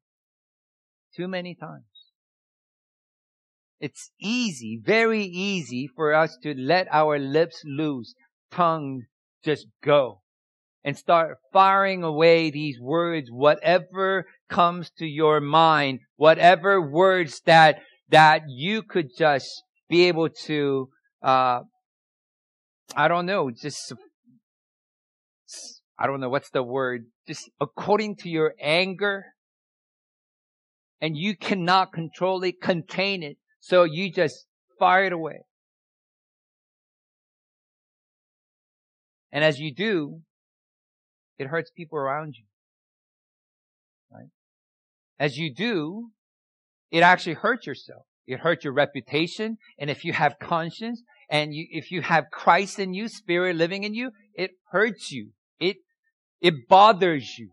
Too 1.14 1.28
many 1.28 1.54
times. 1.54 1.84
It's 3.82 4.12
easy, 4.20 4.80
very 4.80 5.24
easy 5.24 5.88
for 5.88 6.14
us 6.14 6.38
to 6.44 6.54
let 6.54 6.86
our 6.92 7.18
lips 7.18 7.60
loose, 7.64 8.14
tongue 8.52 9.06
just 9.44 9.66
go 9.82 10.20
and 10.84 10.96
start 10.96 11.38
firing 11.52 12.04
away 12.04 12.52
these 12.52 12.78
words, 12.80 13.28
whatever 13.28 14.26
comes 14.48 14.92
to 14.98 15.04
your 15.04 15.40
mind, 15.40 15.98
whatever 16.14 16.80
words 16.80 17.40
that, 17.44 17.80
that 18.08 18.42
you 18.46 18.84
could 18.84 19.08
just 19.18 19.50
be 19.88 20.04
able 20.04 20.28
to, 20.28 20.88
uh, 21.20 21.62
I 22.94 23.08
don't 23.08 23.26
know, 23.26 23.50
just, 23.50 23.92
I 25.98 26.06
don't 26.06 26.20
know 26.20 26.28
what's 26.28 26.50
the 26.50 26.62
word, 26.62 27.06
just 27.26 27.50
according 27.60 28.14
to 28.18 28.28
your 28.28 28.54
anger, 28.60 29.24
and 31.00 31.16
you 31.16 31.36
cannot 31.36 31.92
control 31.92 32.44
it, 32.44 32.60
contain 32.62 33.24
it, 33.24 33.38
so 33.62 33.84
you 33.84 34.10
just 34.10 34.46
fire 34.78 35.04
it 35.04 35.12
away. 35.12 35.42
And 39.30 39.44
as 39.44 39.60
you 39.60 39.72
do, 39.72 40.20
it 41.38 41.46
hurts 41.46 41.70
people 41.70 41.96
around 41.96 42.34
you. 42.36 42.44
Right? 44.12 44.28
As 45.18 45.36
you 45.38 45.54
do, 45.54 46.10
it 46.90 47.04
actually 47.04 47.34
hurts 47.34 47.66
yourself. 47.66 48.02
It 48.26 48.40
hurts 48.40 48.64
your 48.64 48.74
reputation. 48.74 49.58
And 49.78 49.88
if 49.88 50.04
you 50.04 50.12
have 50.12 50.34
conscience 50.40 51.00
and 51.30 51.54
you, 51.54 51.66
if 51.70 51.92
you 51.92 52.02
have 52.02 52.24
Christ 52.32 52.80
in 52.80 52.94
you, 52.94 53.06
spirit 53.06 53.54
living 53.54 53.84
in 53.84 53.94
you, 53.94 54.10
it 54.34 54.50
hurts 54.72 55.12
you. 55.12 55.30
It, 55.60 55.76
it 56.40 56.68
bothers 56.68 57.38
you. 57.38 57.50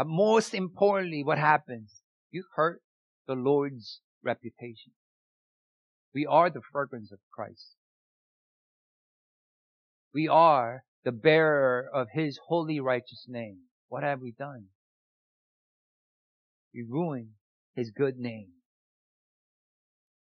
But 0.00 0.06
most 0.06 0.54
importantly, 0.54 1.22
what 1.22 1.36
happens? 1.36 2.00
You 2.30 2.44
hurt 2.56 2.80
the 3.26 3.34
Lord's 3.34 4.00
reputation. 4.24 4.94
We 6.14 6.24
are 6.24 6.48
the 6.48 6.62
fragrance 6.72 7.12
of 7.12 7.18
Christ. 7.30 7.74
We 10.14 10.26
are 10.26 10.84
the 11.04 11.12
bearer 11.12 11.86
of 11.92 12.06
His 12.14 12.40
holy 12.46 12.80
righteous 12.80 13.26
name. 13.28 13.58
What 13.88 14.02
have 14.02 14.22
we 14.22 14.32
done? 14.32 14.68
We 16.72 16.82
ruined 16.88 17.32
His 17.74 17.90
good 17.90 18.16
name. 18.16 18.52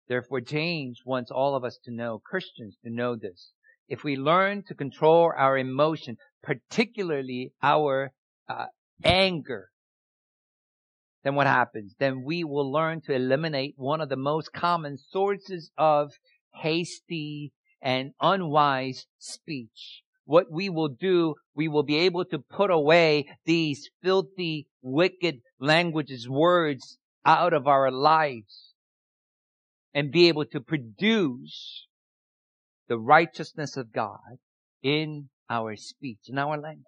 Therefore, 0.07 0.42
James 0.42 1.00
wants 1.05 1.33
all 1.33 1.57
of 1.57 1.64
us 1.64 1.76
to 1.87 1.90
know, 1.90 2.20
Christians 2.24 2.76
to 2.85 2.90
know 2.92 3.16
this. 3.16 3.50
If 3.88 4.05
we 4.05 4.14
learn 4.14 4.62
to 4.68 4.76
control 4.76 5.33
our 5.37 5.59
emotion, 5.59 6.18
particularly 6.40 7.52
our 7.64 8.12
uh, 8.48 8.66
anger, 9.04 9.68
then 11.24 11.35
what 11.35 11.46
happens? 11.46 11.94
Then 11.98 12.22
we 12.24 12.44
will 12.44 12.70
learn 12.70 13.00
to 13.02 13.12
eliminate 13.12 13.74
one 13.76 14.00
of 14.00 14.09
the 14.09 14.16
most 14.16 14.52
common 14.52 14.96
sources 14.96 15.70
of 15.76 16.12
hasty 16.54 17.52
and 17.82 18.12
unwise 18.20 19.06
speech. 19.18 20.02
What 20.24 20.50
we 20.50 20.68
will 20.68 20.88
do, 20.88 21.35
we 21.54 21.68
will 21.68 21.82
be 21.82 21.98
able 21.98 22.24
to 22.26 22.38
put 22.38 22.70
away 22.70 23.26
these 23.44 23.90
filthy, 24.02 24.66
wicked 24.82 25.40
languages, 25.59 26.28
words 26.28 26.98
out 27.24 27.52
of 27.52 27.66
our 27.66 27.90
lives 27.90 28.74
and 29.92 30.12
be 30.12 30.28
able 30.28 30.44
to 30.44 30.61
produce 30.61 31.87
the 32.88 32.98
righteousness 32.98 33.76
of 33.76 33.92
God 33.92 34.38
in 34.82 35.28
our 35.50 35.74
speech, 35.74 36.28
in 36.28 36.38
our 36.38 36.56
language. 36.56 36.85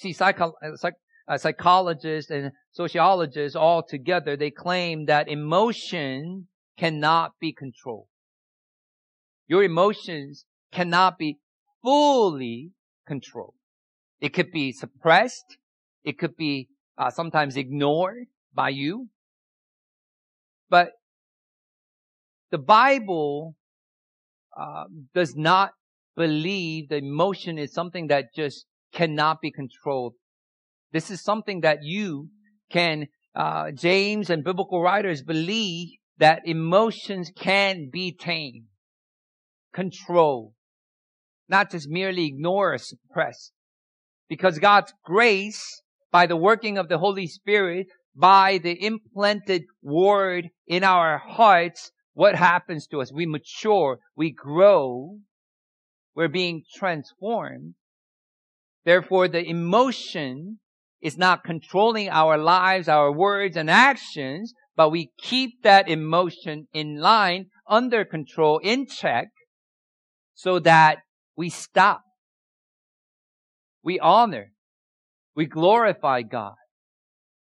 See, 0.00 0.14
psycho- 0.14 0.54
psych- 0.76 0.94
uh, 1.28 1.36
psychologists 1.36 2.30
and 2.30 2.52
sociologists 2.70 3.54
all 3.54 3.82
together, 3.82 4.34
they 4.34 4.50
claim 4.50 5.04
that 5.04 5.28
emotion 5.28 6.48
cannot 6.78 7.32
be 7.38 7.52
controlled. 7.52 8.06
Your 9.46 9.62
emotions 9.62 10.46
cannot 10.72 11.18
be 11.18 11.38
fully 11.82 12.70
controlled. 13.06 13.56
It 14.22 14.30
could 14.30 14.50
be 14.50 14.72
suppressed. 14.72 15.58
It 16.02 16.18
could 16.18 16.34
be 16.34 16.70
uh, 16.96 17.10
sometimes 17.10 17.58
ignored 17.58 18.28
by 18.54 18.70
you. 18.70 19.10
But 20.70 20.92
the 22.50 22.56
Bible 22.56 23.54
uh, 24.58 24.84
does 25.12 25.36
not 25.36 25.72
believe 26.16 26.88
the 26.88 26.96
emotion 26.96 27.58
is 27.58 27.74
something 27.74 28.06
that 28.06 28.34
just 28.34 28.64
cannot 28.92 29.40
be 29.40 29.50
controlled. 29.50 30.14
This 30.92 31.10
is 31.10 31.22
something 31.22 31.60
that 31.60 31.78
you 31.82 32.28
can, 32.70 33.06
uh, 33.34 33.70
James 33.72 34.30
and 34.30 34.44
biblical 34.44 34.82
writers 34.82 35.22
believe 35.22 35.88
that 36.18 36.42
emotions 36.44 37.30
can 37.36 37.88
be 37.90 38.12
tamed 38.12 38.66
control, 39.72 40.52
not 41.48 41.70
just 41.70 41.88
merely 41.88 42.26
ignore 42.26 42.74
or 42.74 42.78
suppress. 42.78 43.52
Because 44.28 44.58
God's 44.58 44.92
grace, 45.04 45.82
by 46.10 46.26
the 46.26 46.36
working 46.36 46.78
of 46.78 46.88
the 46.88 46.98
Holy 46.98 47.26
Spirit, 47.26 47.86
by 48.14 48.58
the 48.58 48.84
implanted 48.84 49.62
word 49.82 50.48
in 50.66 50.84
our 50.84 51.18
hearts, 51.18 51.90
what 52.12 52.34
happens 52.34 52.86
to 52.88 53.00
us? 53.00 53.12
We 53.12 53.26
mature, 53.26 53.98
we 54.16 54.32
grow, 54.32 55.18
we're 56.14 56.28
being 56.28 56.62
transformed. 56.74 57.74
Therefore, 58.90 59.28
the 59.28 59.48
emotion 59.48 60.58
is 61.00 61.16
not 61.16 61.44
controlling 61.44 62.08
our 62.08 62.36
lives, 62.36 62.88
our 62.88 63.12
words 63.12 63.56
and 63.56 63.70
actions, 63.70 64.52
but 64.74 64.90
we 64.90 65.12
keep 65.16 65.62
that 65.62 65.88
emotion 65.88 66.66
in 66.72 66.96
line, 66.98 67.50
under 67.68 68.04
control, 68.04 68.58
in 68.58 68.88
check, 68.88 69.28
so 70.34 70.58
that 70.58 70.98
we 71.36 71.50
stop. 71.50 72.02
We 73.84 74.00
honor. 74.00 74.50
We 75.36 75.46
glorify 75.46 76.22
God. 76.22 76.56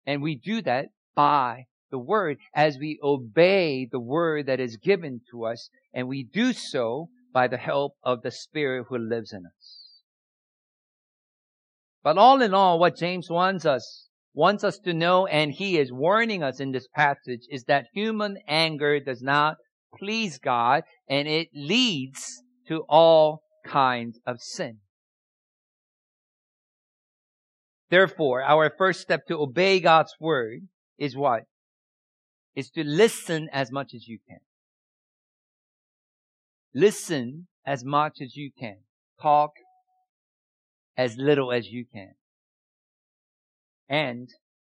And 0.06 0.22
we 0.22 0.36
do 0.36 0.62
that 0.62 0.86
by 1.16 1.64
the 1.90 1.98
word 1.98 2.36
as 2.54 2.78
we 2.78 3.00
obey 3.02 3.88
the 3.90 3.98
word 3.98 4.46
that 4.46 4.60
is 4.60 4.76
given 4.76 5.22
to 5.32 5.46
us. 5.46 5.68
And 5.92 6.06
we 6.06 6.22
do 6.22 6.52
so 6.52 7.08
by 7.32 7.48
the 7.48 7.56
help 7.56 7.94
of 8.04 8.22
the 8.22 8.30
Spirit 8.30 8.86
who 8.88 8.98
lives 8.98 9.32
in 9.32 9.42
us. 9.46 9.83
But 12.04 12.18
all 12.18 12.42
in 12.42 12.52
all, 12.52 12.78
what 12.78 12.98
James 12.98 13.30
wants 13.30 13.64
us, 13.64 14.08
wants 14.34 14.62
us 14.62 14.78
to 14.80 14.92
know, 14.92 15.26
and 15.26 15.50
he 15.50 15.78
is 15.78 15.90
warning 15.90 16.42
us 16.42 16.60
in 16.60 16.70
this 16.70 16.86
passage, 16.94 17.40
is 17.48 17.64
that 17.64 17.86
human 17.94 18.36
anger 18.46 19.00
does 19.00 19.22
not 19.22 19.56
please 19.98 20.38
God, 20.38 20.82
and 21.08 21.26
it 21.26 21.48
leads 21.54 22.42
to 22.68 22.84
all 22.90 23.40
kinds 23.66 24.20
of 24.26 24.40
sin. 24.40 24.78
Therefore, 27.90 28.42
our 28.42 28.70
first 28.76 29.00
step 29.00 29.26
to 29.28 29.38
obey 29.38 29.80
God's 29.80 30.14
word 30.20 30.68
is 30.98 31.16
what? 31.16 31.44
Is 32.54 32.68
to 32.70 32.84
listen 32.84 33.48
as 33.50 33.72
much 33.72 33.94
as 33.94 34.06
you 34.06 34.18
can. 34.28 34.40
Listen 36.74 37.46
as 37.64 37.82
much 37.84 38.20
as 38.20 38.36
you 38.36 38.50
can. 38.58 38.78
Talk 39.22 39.52
as 40.96 41.16
little 41.16 41.52
as 41.52 41.68
you 41.68 41.84
can. 41.92 42.14
And 43.88 44.28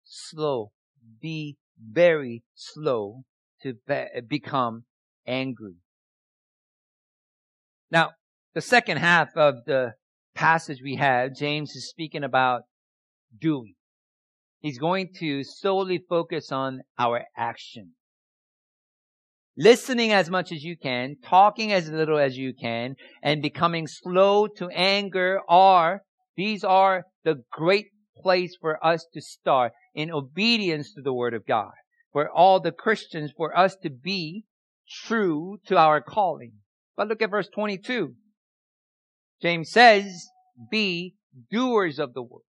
slow. 0.05 0.73
Be 1.21 1.57
very 1.81 2.43
slow 2.55 3.23
to 3.63 3.75
be- 3.87 4.21
become 4.27 4.85
angry. 5.27 5.77
Now, 7.91 8.13
the 8.55 8.61
second 8.61 8.99
half 8.99 9.37
of 9.37 9.65
the 9.67 9.95
passage 10.35 10.81
we 10.83 10.97
have, 10.97 11.35
James 11.35 11.75
is 11.75 11.89
speaking 11.89 12.25
about 12.25 12.63
doing. 13.41 13.75
He's 14.61 14.79
going 14.79 15.11
to 15.19 15.45
solely 15.45 15.99
focus 16.09 16.51
on 16.51 16.81
our 16.99 17.25
action. 17.37 17.93
Listening 19.57 20.13
as 20.13 20.31
much 20.31 20.53
as 20.53 20.63
you 20.63 20.77
can, 20.77 21.17
talking 21.23 21.73
as 21.73 21.89
little 21.89 22.19
as 22.19 22.37
you 22.37 22.53
can, 22.55 22.95
and 23.23 23.43
becoming 23.43 23.87
slow 23.87 24.47
to 24.47 24.69
anger 24.69 25.41
are, 25.49 26.03
these 26.39 26.63
are 26.63 27.03
the 27.25 27.43
great 27.51 27.87
place 28.17 28.57
for 28.61 28.79
us 28.87 29.05
to 29.13 29.21
start 29.21 29.73
in 29.93 30.13
obedience 30.13 30.95
to 30.95 31.03
the 31.03 31.13
Word 31.13 31.35
of 31.35 31.45
God. 31.45 31.73
For 32.13 32.31
all 32.31 32.61
the 32.61 32.71
Christians, 32.71 33.33
for 33.37 33.59
us 33.59 33.75
to 33.83 33.91
be 33.91 34.45
true 34.89 35.59
to 35.67 35.77
our 35.77 36.01
calling. 36.01 36.53
But 36.97 37.09
look 37.09 37.23
at 37.23 37.33
verse 37.33 37.49
22. 37.53 38.15
James 39.43 39.73
says, 39.73 40.29
be 40.71 41.17
doers 41.51 41.99
of 41.99 42.15
the 42.15 42.23
word. 42.23 42.43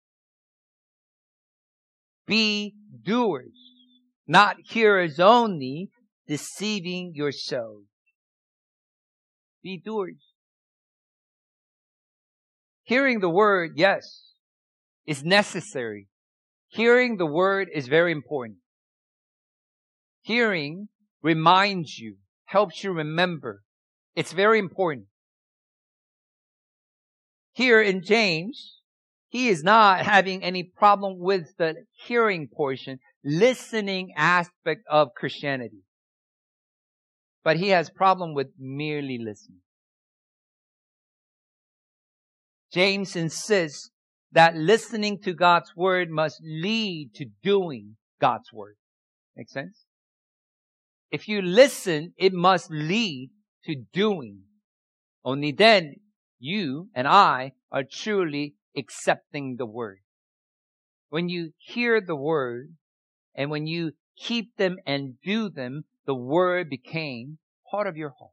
Be 2.27 2.75
doers, 3.05 3.55
not 4.27 4.57
hearers 4.65 5.21
only, 5.21 5.91
deceiving 6.27 7.13
yourselves. 7.15 7.87
Be 9.63 9.81
doers. 9.85 10.36
Hearing 12.87 13.19
the 13.19 13.29
word, 13.29 13.73
yes, 13.75 14.31
is 15.07 15.25
necessary. 15.25 16.07
Hearing 16.69 17.17
the 17.17 17.27
word 17.27 17.69
is 17.75 17.89
very 17.89 18.13
important. 18.13 18.59
Hearing 20.23 20.89
reminds 21.21 21.99
you, 21.99 22.17
helps 22.45 22.85
you 22.85 22.93
remember. 22.93 23.63
It's 24.15 24.33
very 24.33 24.61
important. 24.61 25.07
Here 27.55 27.83
in 27.83 28.05
James, 28.05 28.77
he 29.31 29.49
is 29.49 29.65
not 29.65 30.07
having 30.07 30.45
any 30.45 30.63
problem 30.63 31.19
with 31.19 31.57
the 31.59 31.75
hearing 32.07 32.47
portion, 32.47 33.01
listening 33.25 34.13
aspect 34.17 34.83
of 34.89 35.09
Christianity. 35.17 35.83
But 37.43 37.57
he 37.57 37.71
has 37.71 37.91
problem 37.91 38.33
with 38.33 38.49
merely 38.57 39.19
listening. 39.19 39.63
James 42.77 43.17
insists 43.17 43.89
that 44.33 44.55
listening 44.55 45.19
to 45.23 45.33
God's 45.33 45.75
word 45.75 46.11
must 46.11 46.43
lead 46.45 47.13
to 47.15 47.25
doing 47.43 47.97
God's 48.21 48.53
word. 48.53 48.77
Make 49.35 49.49
sense? 49.49 49.87
If 51.11 51.27
you 51.27 51.41
listen, 51.41 52.13
it 52.19 52.35
must 52.35 52.71
lead 52.71 53.31
to 53.65 53.77
doing. 53.95 54.41
Only 55.25 55.53
then 55.53 55.95
you 56.39 56.91
and 56.95 57.09
I 57.09 57.53
are 57.73 57.83
truly 57.91 58.57
accepting 58.77 59.57
the 59.57 59.65
word. 59.65 60.01
When 61.09 61.31
you 61.31 61.53
hear 61.57 62.03
the 62.03 62.15
word 62.15 62.75
and 63.35 63.51
when 63.51 63.67
you 63.67 63.93
keep 64.19 64.55
them 64.59 64.77
and 64.85 65.15
do 65.25 65.49
them, 65.49 65.87
the 66.05 66.15
word 66.15 66.69
became 66.69 67.39
part 67.71 67.87
of 67.87 67.97
your 67.97 68.13
heart. 68.19 68.33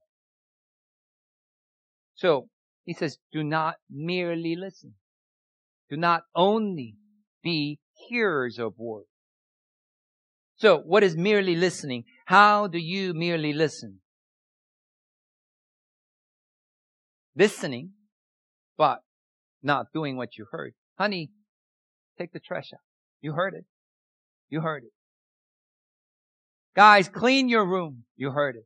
So 2.15 2.49
he 2.85 2.93
says, 2.93 3.17
do 3.31 3.43
not 3.43 3.75
merely 3.89 4.55
listen. 4.55 4.93
Do 5.89 5.97
not 5.97 6.23
only 6.35 6.95
be 7.43 7.79
hearers 8.09 8.59
of 8.59 8.73
word. 8.77 9.05
So 10.57 10.79
what 10.79 11.03
is 11.03 11.15
merely 11.15 11.55
listening? 11.55 12.03
How 12.25 12.67
do 12.67 12.77
you 12.77 13.13
merely 13.13 13.53
listen? 13.53 13.99
Listening, 17.35 17.91
but 18.77 18.99
not 19.61 19.87
doing 19.93 20.17
what 20.17 20.37
you 20.37 20.45
heard. 20.51 20.73
Honey, 20.97 21.31
take 22.17 22.31
the 22.31 22.39
trash 22.39 22.69
out. 22.73 22.79
You 23.21 23.33
heard 23.33 23.53
it. 23.53 23.65
You 24.49 24.61
heard 24.61 24.83
it. 24.83 24.91
Guys, 26.75 27.07
clean 27.07 27.49
your 27.49 27.65
room. 27.65 28.03
You 28.15 28.31
heard 28.31 28.55
it. 28.55 28.65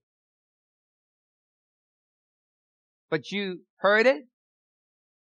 But 3.10 3.32
you 3.32 3.62
heard 3.78 4.06
it, 4.06 4.24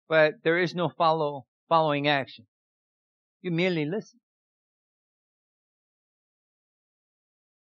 but 0.08 0.34
there 0.44 0.58
is 0.58 0.74
no 0.74 0.88
follow, 0.88 1.46
following 1.68 2.08
action. 2.08 2.46
You 3.40 3.50
merely 3.50 3.84
listen. 3.84 4.20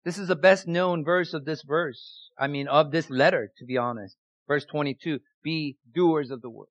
This 0.05 0.18
is 0.18 0.29
the 0.29 0.37
best 0.37 0.66
known 0.66 1.05
verse 1.05 1.35
of 1.35 1.44
this 1.44 1.62
verse. 1.62 2.31
I 2.38 2.46
mean, 2.46 2.68
of 2.68 2.90
this 2.90 3.11
letter, 3.11 3.53
to 3.59 3.64
be 3.64 3.77
honest. 3.77 4.16
Verse 4.46 4.64
22, 4.64 5.18
be 5.42 5.77
doers 5.94 6.31
of 6.31 6.40
the 6.40 6.48
word. 6.48 6.68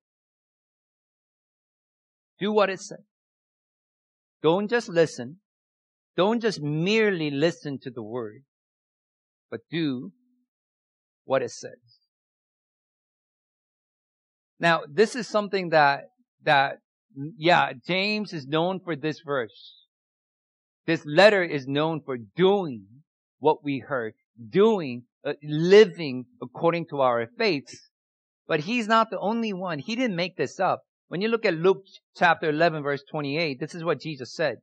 Do 2.40 2.52
what 2.52 2.70
it 2.70 2.80
says. 2.80 3.04
Don't 4.42 4.68
just 4.68 4.88
listen. 4.88 5.36
Don't 6.16 6.40
just 6.40 6.60
merely 6.60 7.30
listen 7.30 7.78
to 7.82 7.90
the 7.90 8.02
word, 8.02 8.42
but 9.50 9.60
do 9.70 10.12
what 11.24 11.42
it 11.42 11.52
says. 11.52 11.87
Now, 14.60 14.82
this 14.88 15.14
is 15.14 15.28
something 15.28 15.70
that, 15.70 16.10
that, 16.44 16.78
yeah, 17.36 17.72
James 17.86 18.32
is 18.32 18.46
known 18.46 18.80
for 18.80 18.96
this 18.96 19.20
verse. 19.24 19.84
This 20.86 21.04
letter 21.04 21.42
is 21.42 21.66
known 21.66 22.00
for 22.04 22.16
doing 22.16 22.86
what 23.38 23.62
we 23.62 23.78
heard, 23.78 24.14
doing, 24.50 25.02
uh, 25.24 25.34
living 25.42 26.24
according 26.42 26.86
to 26.86 27.00
our 27.02 27.28
faiths. 27.38 27.90
But 28.46 28.60
he's 28.60 28.88
not 28.88 29.10
the 29.10 29.18
only 29.18 29.52
one. 29.52 29.78
He 29.78 29.94
didn't 29.94 30.16
make 30.16 30.36
this 30.36 30.58
up. 30.58 30.82
When 31.08 31.20
you 31.20 31.28
look 31.28 31.44
at 31.44 31.54
Luke 31.54 31.84
chapter 32.16 32.50
11 32.50 32.82
verse 32.82 33.02
28, 33.10 33.60
this 33.60 33.74
is 33.74 33.84
what 33.84 34.00
Jesus 34.00 34.34
said. 34.34 34.56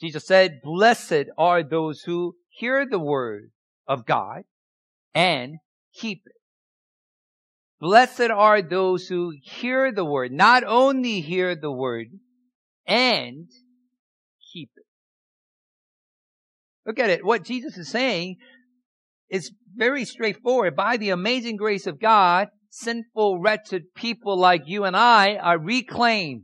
Jesus 0.00 0.26
said, 0.26 0.60
blessed 0.62 1.26
are 1.36 1.62
those 1.62 2.02
who 2.02 2.36
hear 2.48 2.86
the 2.88 3.00
word 3.00 3.50
of 3.86 4.06
God 4.06 4.42
and 5.14 5.56
keep 5.92 6.22
it. 6.24 6.37
Blessed 7.80 8.30
are 8.30 8.60
those 8.60 9.06
who 9.06 9.32
hear 9.42 9.92
the 9.92 10.04
word, 10.04 10.32
not 10.32 10.64
only 10.64 11.20
hear 11.20 11.54
the 11.54 11.70
word 11.70 12.08
and 12.86 13.48
keep 14.52 14.70
it. 14.76 14.84
Look 16.84 16.98
at 16.98 17.10
it. 17.10 17.24
What 17.24 17.44
Jesus 17.44 17.76
is 17.76 17.88
saying 17.88 18.36
is 19.30 19.52
very 19.76 20.04
straightforward. 20.04 20.74
By 20.74 20.96
the 20.96 21.10
amazing 21.10 21.56
grace 21.56 21.86
of 21.86 22.00
God, 22.00 22.48
sinful, 22.70 23.40
wretched 23.40 23.94
people 23.94 24.36
like 24.36 24.62
you 24.66 24.84
and 24.84 24.96
I 24.96 25.36
are 25.36 25.58
reclaimed 25.58 26.42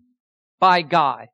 by 0.61 0.83
God, 0.83 1.27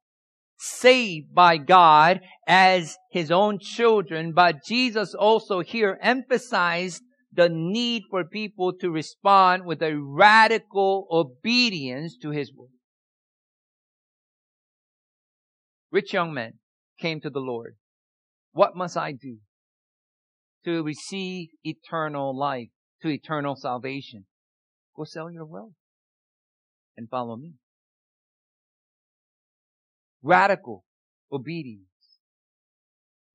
saved 0.57 1.35
by 1.35 1.59
God 1.59 2.21
as 2.47 2.97
his 3.11 3.31
own 3.31 3.59
children. 3.59 4.33
But 4.33 4.65
Jesus 4.65 5.15
also 5.15 5.61
here 5.61 5.99
emphasized 6.01 7.03
the 7.33 7.49
need 7.49 8.05
for 8.11 8.25
people 8.25 8.73
to 8.81 8.91
respond 8.91 9.65
with 9.65 9.83
a 9.83 9.97
radical 9.97 11.07
obedience 11.11 12.17
to 12.23 12.31
his 12.31 12.53
word. 12.55 12.71
Rich 15.93 16.13
young 16.13 16.33
man 16.33 16.55
came 17.01 17.21
to 17.21 17.31
the 17.31 17.41
Lord. 17.41 17.77
What 18.53 18.77
must 18.77 18.97
I 18.97 19.13
do 19.13 19.39
to 20.65 20.83
receive 20.83 21.49
eternal 21.63 22.37
life, 22.37 22.69
to 23.03 23.09
eternal 23.09 23.57
salvation? 23.57 24.27
Go 24.97 25.05
sell 25.05 25.31
your 25.31 25.47
wealth 25.47 25.73
and 26.97 27.09
follow 27.09 27.37
me. 27.37 27.55
Radical 30.23 30.85
obedience. 31.33 31.87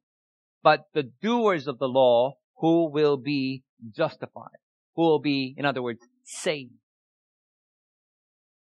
but 0.62 0.84
the 0.94 1.02
doers 1.02 1.66
of 1.66 1.78
the 1.78 1.88
law 1.88 2.34
who 2.58 2.90
will 2.90 3.16
be 3.16 3.62
justified, 3.94 4.58
who 4.96 5.02
will 5.02 5.20
be, 5.20 5.54
in 5.56 5.66
other 5.66 5.82
words, 5.82 6.00
saved. 6.24 6.72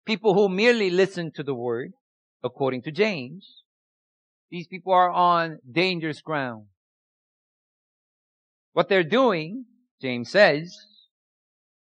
People 0.06 0.34
who 0.34 0.50
merely 0.50 0.90
listen 0.90 1.32
to 1.36 1.44
the 1.44 1.56
word, 1.56 1.92
according 2.44 2.84
to 2.84 2.92
James, 2.92 3.64
these 4.52 4.68
people 4.68 4.94
are 4.94 5.10
on 5.10 5.60
dangerous 5.70 6.22
ground. 6.22 6.66
What 8.74 8.88
they're 8.88 9.04
doing, 9.04 9.66
James 10.02 10.30
says, 10.30 10.78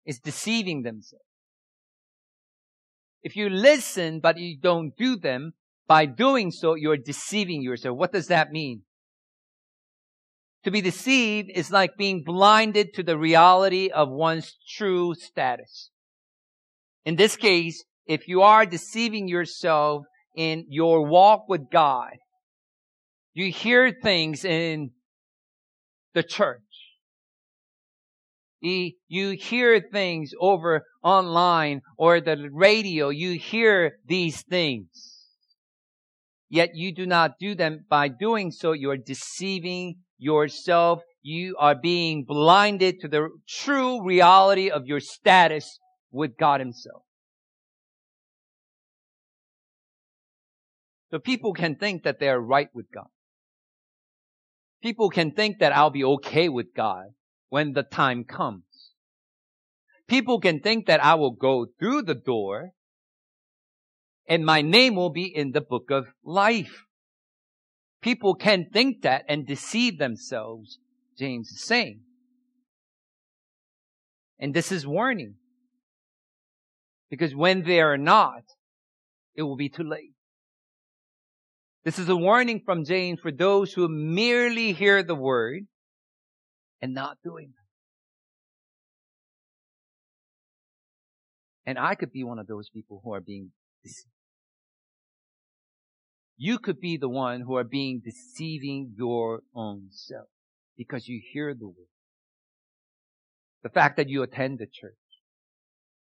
is 0.06 0.19
deceiving 0.19 0.82
themselves. 0.82 1.24
If 3.22 3.36
you 3.36 3.50
listen 3.50 4.22
but 4.22 4.38
you 4.38 4.58
don't 4.58 4.95
do 4.98 5.17
them, 5.17 5.54
by 5.88 6.06
doing 6.06 6.52
so, 6.52 6.76
you're 6.76 6.98
deceiving 6.98 7.63
yourself. 7.63 7.98
What 7.98 8.13
does 8.13 8.28
that 8.28 8.52
mean? 8.52 8.84
To 10.63 10.72
be 10.72 10.82
deceived 10.82 11.50
is 11.54 11.72
like 11.72 11.98
being 11.98 12.24
blinded 12.24 12.93
to 12.93 13.04
the 13.04 13.17
reality 13.17 13.89
of 13.89 14.10
one's 14.10 14.56
true 14.67 15.15
status. 15.15 15.89
In 17.06 17.15
this 17.15 17.36
case, 17.36 17.84
if 18.10 18.28
you 18.28 18.41
are 18.41 18.65
deceiving 18.65 19.28
yourself 19.28 20.04
in 20.36 20.65
your 20.67 21.06
walk 21.06 21.48
with 21.48 21.69
God, 21.72 22.13
you 23.36 23.52
hear 23.52 23.91
things 23.91 24.43
in 24.43 24.89
the 26.15 26.24
church. 26.24 26.60
You 28.62 29.38
hear 29.39 29.80
things 29.80 30.32
over 30.41 30.82
online 31.04 31.82
or 31.98 32.19
the 32.19 32.50
radio. 32.52 33.10
You 33.10 33.38
hear 33.38 34.00
these 34.08 34.41
things. 34.41 35.28
Yet 36.50 36.72
you 36.74 36.93
do 36.93 37.06
not 37.06 37.34
do 37.39 37.54
them. 37.54 37.86
By 37.88 38.08
doing 38.08 38.50
so, 38.50 38.72
you 38.72 38.89
are 38.89 38.98
deceiving 38.98 39.98
yourself. 40.17 41.02
You 41.22 41.56
are 41.60 41.76
being 41.76 42.26
blinded 42.28 43.02
to 43.02 43.08
the 43.08 43.30
true 43.48 44.04
reality 44.04 44.72
of 44.72 44.88
your 44.88 45.00
status 45.00 45.78
with 46.12 46.38
God 46.38 46.60
himself. 46.60 47.04
So 51.12 51.19
people 51.19 51.54
can 51.54 51.76
think 51.76 52.04
that 52.04 52.19
they 52.19 52.30
are 52.30 52.39
right 52.39 52.69
with 52.74 52.91
God. 52.93 53.08
People 54.82 55.10
can 55.10 55.32
think 55.32 55.60
that 55.60 55.76
I'll 55.76 55.89
be 55.89 56.04
okay 56.04 56.50
with 56.50 56.74
God 56.76 57.08
when 57.50 57.74
the 57.74 57.84
time 57.84 58.24
comes. 58.24 58.63
People 60.08 60.39
can 60.39 60.60
think 60.60 60.88
that 60.88 61.04
I 61.04 61.15
will 61.15 61.32
go 61.32 61.67
through 61.80 62.04
the 62.04 62.15
door 62.15 62.72
and 64.28 64.45
my 64.45 64.62
name 64.62 64.95
will 64.95 65.10
be 65.10 65.26
in 65.26 65.52
the 65.52 65.62
book 65.62 65.89
of 65.89 66.06
life. 66.24 66.86
People 68.02 68.36
can 68.36 68.67
think 68.72 69.02
that 69.02 69.26
and 69.28 69.45
deceive 69.45 69.98
themselves, 69.98 70.78
James 71.17 71.50
is 71.50 71.63
saying. 71.63 72.02
And 74.39 74.54
this 74.54 74.72
is 74.72 74.88
warning. 74.88 75.36
Because 77.10 77.36
when 77.36 77.63
they 77.63 77.82
are 77.82 77.98
not, 77.98 78.43
it 79.36 79.41
will 79.43 79.58
be 79.58 79.69
too 79.69 79.84
late. 79.84 80.13
This 81.86 81.98
is 81.98 82.10
a 82.10 82.15
warning 82.15 82.62
from 82.65 82.84
James 82.84 83.20
for 83.22 83.32
those 83.32 83.72
who 83.72 83.88
merely 83.88 84.74
hear 84.74 85.02
the 85.02 85.15
word 85.15 85.63
and 86.82 86.94
not 86.94 87.18
doing 87.24 87.46
it. 87.50 87.54
And 91.70 91.80
I 91.80 91.96
could 91.96 92.12
be 92.12 92.24
one 92.24 92.39
of 92.39 92.48
those 92.48 92.70
people 92.70 93.00
who 93.04 93.13
are 93.13 93.22
being 93.22 93.52
deceived. 93.84 94.12
You 96.36 96.58
could 96.58 96.80
be 96.80 96.98
the 96.98 97.10
one 97.10 97.42
who 97.42 97.56
are 97.56 97.63
being 97.63 98.02
deceiving 98.04 98.94
your 98.98 99.42
own 99.54 99.88
self 99.92 100.28
because 100.78 101.08
you 101.08 101.22
hear 101.32 101.54
the 101.54 101.68
word. 101.68 101.88
The 103.63 103.70
fact 103.70 103.98
that 103.98 104.10
you 104.10 104.24
attend 104.24 104.60
the 104.60 104.65
church 104.65 104.94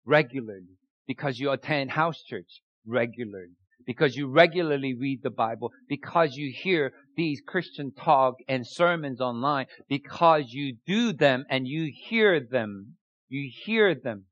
regularly 0.04 0.78
because 1.06 1.38
you 1.38 1.50
attend 1.50 1.90
house 1.90 2.22
church 2.22 2.60
regularly 2.86 3.56
because 3.86 4.16
you 4.16 4.28
regularly 4.28 4.94
read 4.94 5.22
the 5.22 5.30
Bible, 5.30 5.72
because 5.88 6.34
you 6.34 6.52
hear 6.52 6.92
these 7.16 7.40
Christian 7.46 7.92
talk 7.92 8.34
and 8.48 8.66
sermons 8.66 9.20
online, 9.20 9.66
because 9.88 10.46
you 10.48 10.76
do 10.86 11.12
them 11.12 11.44
and 11.48 11.66
you 11.66 11.90
hear 11.94 12.40
them. 12.40 12.96
You 13.28 13.50
hear 13.64 13.94
them. 13.94 14.24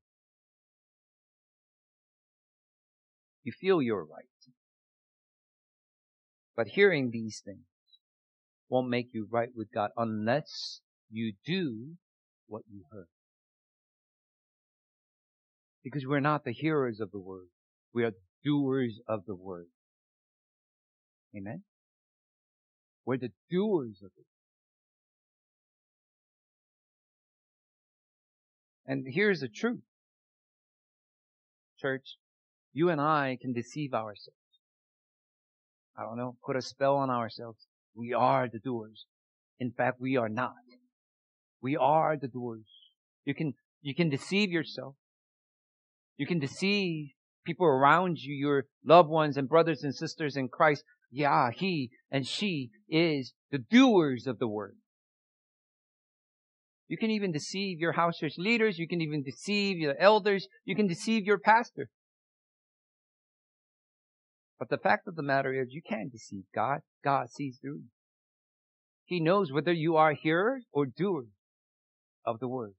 You 3.43 3.53
feel 3.59 3.81
you're 3.81 4.03
right. 4.03 4.25
But 6.55 6.67
hearing 6.67 7.11
these 7.11 7.41
things 7.43 7.65
won't 8.69 8.89
make 8.89 9.09
you 9.13 9.27
right 9.29 9.49
with 9.55 9.71
God 9.73 9.91
unless 9.97 10.81
you 11.09 11.33
do 11.45 11.95
what 12.47 12.63
you 12.69 12.83
heard. 12.91 13.07
Because 15.83 16.05
we're 16.05 16.19
not 16.19 16.43
the 16.43 16.51
hearers 16.53 16.99
of 16.99 17.11
the 17.11 17.19
word. 17.19 17.47
We 17.93 18.03
are 18.03 18.13
doers 18.45 18.99
of 19.07 19.25
the 19.25 19.35
word. 19.35 19.67
Amen? 21.35 21.63
We're 23.05 23.17
the 23.17 23.31
doers 23.51 23.97
of 24.03 24.11
it. 24.17 24.25
And 28.87 29.05
here's 29.09 29.39
the 29.39 29.47
truth. 29.47 29.81
Church, 31.79 32.17
you 32.71 32.89
and 32.89 33.01
I 33.01 33.37
can 33.41 33.51
deceive 33.51 33.93
ourselves. 33.93 34.37
I 35.97 36.03
don't 36.03 36.17
know, 36.17 36.37
put 36.45 36.55
a 36.55 36.61
spell 36.61 36.95
on 36.97 37.09
ourselves. 37.09 37.67
We 37.95 38.13
are 38.13 38.47
the 38.51 38.59
doers. 38.59 39.05
In 39.59 39.71
fact, 39.71 39.99
we 39.99 40.17
are 40.17 40.29
not. 40.29 40.53
We 41.61 41.77
are 41.77 42.17
the 42.17 42.27
doers. 42.27 42.67
You 43.25 43.33
can, 43.33 43.53
you 43.81 43.95
can 43.95 44.09
deceive 44.09 44.51
yourself. 44.51 44.95
You 46.17 46.27
can 46.27 46.39
deceive 46.39 47.14
people 47.45 47.65
around 47.65 48.17
you, 48.17 48.33
your 48.33 48.65
loved 48.83 49.09
ones 49.09 49.37
and 49.37 49.47
brothers 49.47 49.83
and 49.83 49.95
sisters 49.95 50.35
in 50.35 50.49
Christ. 50.49 50.83
Yeah, 51.11 51.49
he 51.53 51.91
and 52.11 52.27
she 52.27 52.71
is 52.89 53.33
the 53.51 53.59
doers 53.59 54.27
of 54.27 54.39
the 54.39 54.47
word. 54.47 54.75
You 56.87 56.97
can 56.97 57.09
even 57.09 57.31
deceive 57.31 57.79
your 57.79 57.93
house 57.93 58.17
church 58.17 58.35
leaders. 58.37 58.77
You 58.77 58.87
can 58.87 59.01
even 59.01 59.23
deceive 59.23 59.77
your 59.77 59.95
elders. 59.99 60.47
You 60.65 60.75
can 60.75 60.87
deceive 60.87 61.25
your 61.25 61.39
pastor. 61.39 61.89
But 64.59 64.69
the 64.69 64.77
fact 64.77 65.07
of 65.07 65.15
the 65.15 65.23
matter 65.23 65.53
is 65.53 65.73
you 65.73 65.81
can't 65.87 66.11
deceive 66.11 66.43
God. 66.53 66.79
God 67.03 67.29
sees 67.29 67.57
through 67.61 67.77
you. 67.77 67.89
He 69.05 69.19
knows 69.19 69.51
whether 69.51 69.73
you 69.73 69.95
are 69.95 70.13
hearers 70.13 70.65
or 70.71 70.85
doers 70.85 71.29
of 72.25 72.39
the 72.39 72.47
word. 72.47 72.73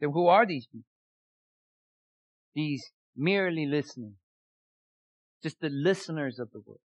Then 0.00 0.10
who 0.12 0.26
are 0.26 0.46
these 0.46 0.66
people? 0.66 0.86
These 2.54 2.82
merely 3.16 3.66
listening. 3.66 4.14
Just 5.42 5.60
the 5.60 5.70
listeners 5.70 6.38
of 6.38 6.50
the 6.52 6.60
word. 6.60 6.78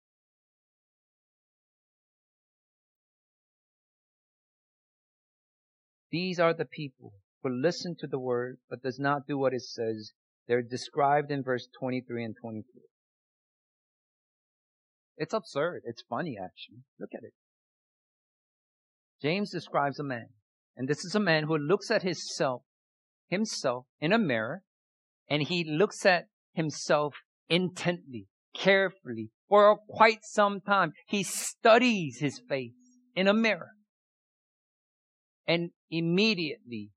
These 6.11 6.39
are 6.39 6.53
the 6.53 6.65
people 6.65 7.13
who 7.41 7.49
listen 7.49 7.95
to 7.99 8.07
the 8.07 8.19
word 8.19 8.57
but 8.69 8.83
does 8.83 8.99
not 8.99 9.27
do 9.27 9.37
what 9.37 9.53
it 9.53 9.63
says, 9.63 10.11
they're 10.47 10.61
described 10.61 11.31
in 11.31 11.43
verse 11.43 11.67
23 11.79 12.23
and 12.23 12.35
24. 12.39 12.63
It's 15.17 15.33
absurd. 15.33 15.81
It's 15.85 16.03
funny 16.09 16.37
actually. 16.37 16.83
Look 16.99 17.11
at 17.15 17.23
it. 17.23 17.33
James 19.21 19.51
describes 19.51 19.99
a 19.99 20.03
man, 20.03 20.27
and 20.75 20.87
this 20.87 21.05
is 21.05 21.15
a 21.15 21.19
man 21.19 21.45
who 21.45 21.57
looks 21.57 21.89
at 21.89 22.03
himself, 22.03 22.63
himself 23.33 23.85
in 23.99 24.13
a 24.13 24.17
mirror, 24.17 24.61
and 25.29 25.43
he 25.43 25.63
looks 25.63 26.05
at 26.05 26.25
himself 26.53 27.15
intently, 27.49 28.27
carefully, 28.55 29.29
for 29.49 29.77
quite 29.89 30.23
some 30.23 30.61
time. 30.61 30.93
He 31.07 31.23
studies 31.23 32.19
his 32.19 32.39
face 32.47 32.71
in 33.15 33.27
a 33.27 33.33
mirror. 33.33 33.71
And 35.45 35.71
immediately 35.89 36.91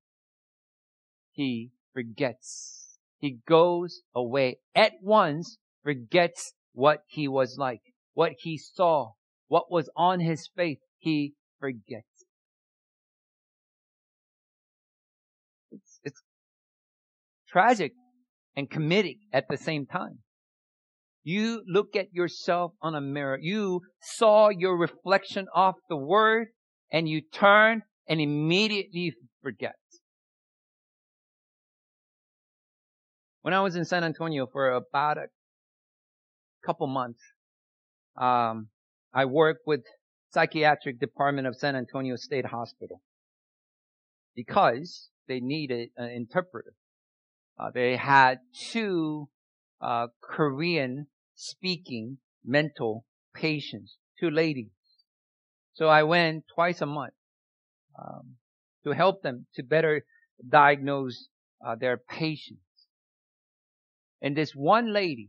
he 1.32 1.70
forgets. 1.92 2.98
He 3.18 3.38
goes 3.48 4.02
away 4.14 4.58
at 4.74 4.92
once, 5.02 5.58
forgets 5.82 6.52
what 6.72 7.00
he 7.06 7.26
was 7.26 7.56
like, 7.58 7.80
what 8.14 8.32
he 8.38 8.56
saw, 8.56 9.12
what 9.48 9.70
was 9.70 9.90
on 9.96 10.20
his 10.20 10.48
face. 10.54 10.78
He 10.98 11.34
forgets. 11.58 12.15
Tragic 17.48 17.92
and 18.56 18.70
comedic 18.70 19.18
at 19.32 19.44
the 19.48 19.56
same 19.56 19.86
time. 19.86 20.18
You 21.22 21.62
look 21.66 21.96
at 21.96 22.12
yourself 22.12 22.72
on 22.80 22.94
a 22.94 23.00
mirror. 23.00 23.38
You 23.40 23.80
saw 24.00 24.48
your 24.48 24.78
reflection 24.78 25.46
off 25.54 25.74
the 25.88 25.96
word 25.96 26.48
and 26.92 27.08
you 27.08 27.20
turn 27.20 27.82
and 28.08 28.20
immediately 28.20 29.12
forget. 29.42 29.74
When 33.42 33.54
I 33.54 33.60
was 33.60 33.76
in 33.76 33.84
San 33.84 34.04
Antonio 34.04 34.46
for 34.52 34.70
about 34.70 35.18
a 35.18 35.26
couple 36.64 36.86
months, 36.86 37.20
um, 38.16 38.68
I 39.12 39.24
worked 39.24 39.62
with 39.66 39.82
psychiatric 40.32 41.00
department 41.00 41.46
of 41.46 41.56
San 41.56 41.76
Antonio 41.76 42.16
State 42.16 42.46
Hospital 42.46 43.00
because 44.34 45.08
they 45.28 45.40
needed 45.40 45.88
an 45.96 46.10
interpreter. 46.10 46.72
Uh, 47.58 47.70
they 47.72 47.96
had 47.96 48.40
two 48.70 49.28
uh, 49.80 50.08
Korean 50.20 51.06
speaking 51.34 52.18
mental 52.44 53.04
patients, 53.34 53.96
two 54.18 54.30
ladies. 54.30 54.70
So 55.74 55.88
I 55.88 56.02
went 56.02 56.44
twice 56.54 56.80
a 56.80 56.86
month 56.86 57.14
um, 57.98 58.36
to 58.84 58.92
help 58.92 59.22
them 59.22 59.46
to 59.54 59.62
better 59.62 60.04
diagnose 60.46 61.28
uh, 61.66 61.74
their 61.74 61.96
patients. 61.96 62.60
And 64.22 64.36
this 64.36 64.52
one 64.52 64.92
lady, 64.92 65.28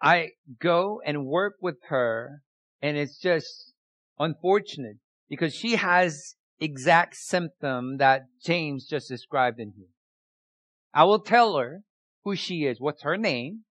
I 0.00 0.30
go 0.60 1.00
and 1.04 1.26
work 1.26 1.54
with 1.60 1.76
her, 1.88 2.42
and 2.82 2.96
it's 2.96 3.18
just 3.18 3.72
unfortunate 4.18 4.96
because 5.28 5.54
she 5.54 5.76
has 5.76 6.34
exact 6.60 7.16
symptom 7.16 7.98
that 7.98 8.26
James 8.44 8.86
just 8.86 9.08
described 9.08 9.58
in 9.60 9.72
here. 9.76 9.88
I 10.92 11.04
will 11.04 11.20
tell 11.20 11.56
her 11.56 11.82
who 12.24 12.36
she 12.36 12.64
is, 12.64 12.80
what's 12.80 13.02
her 13.02 13.16
name, 13.16 13.64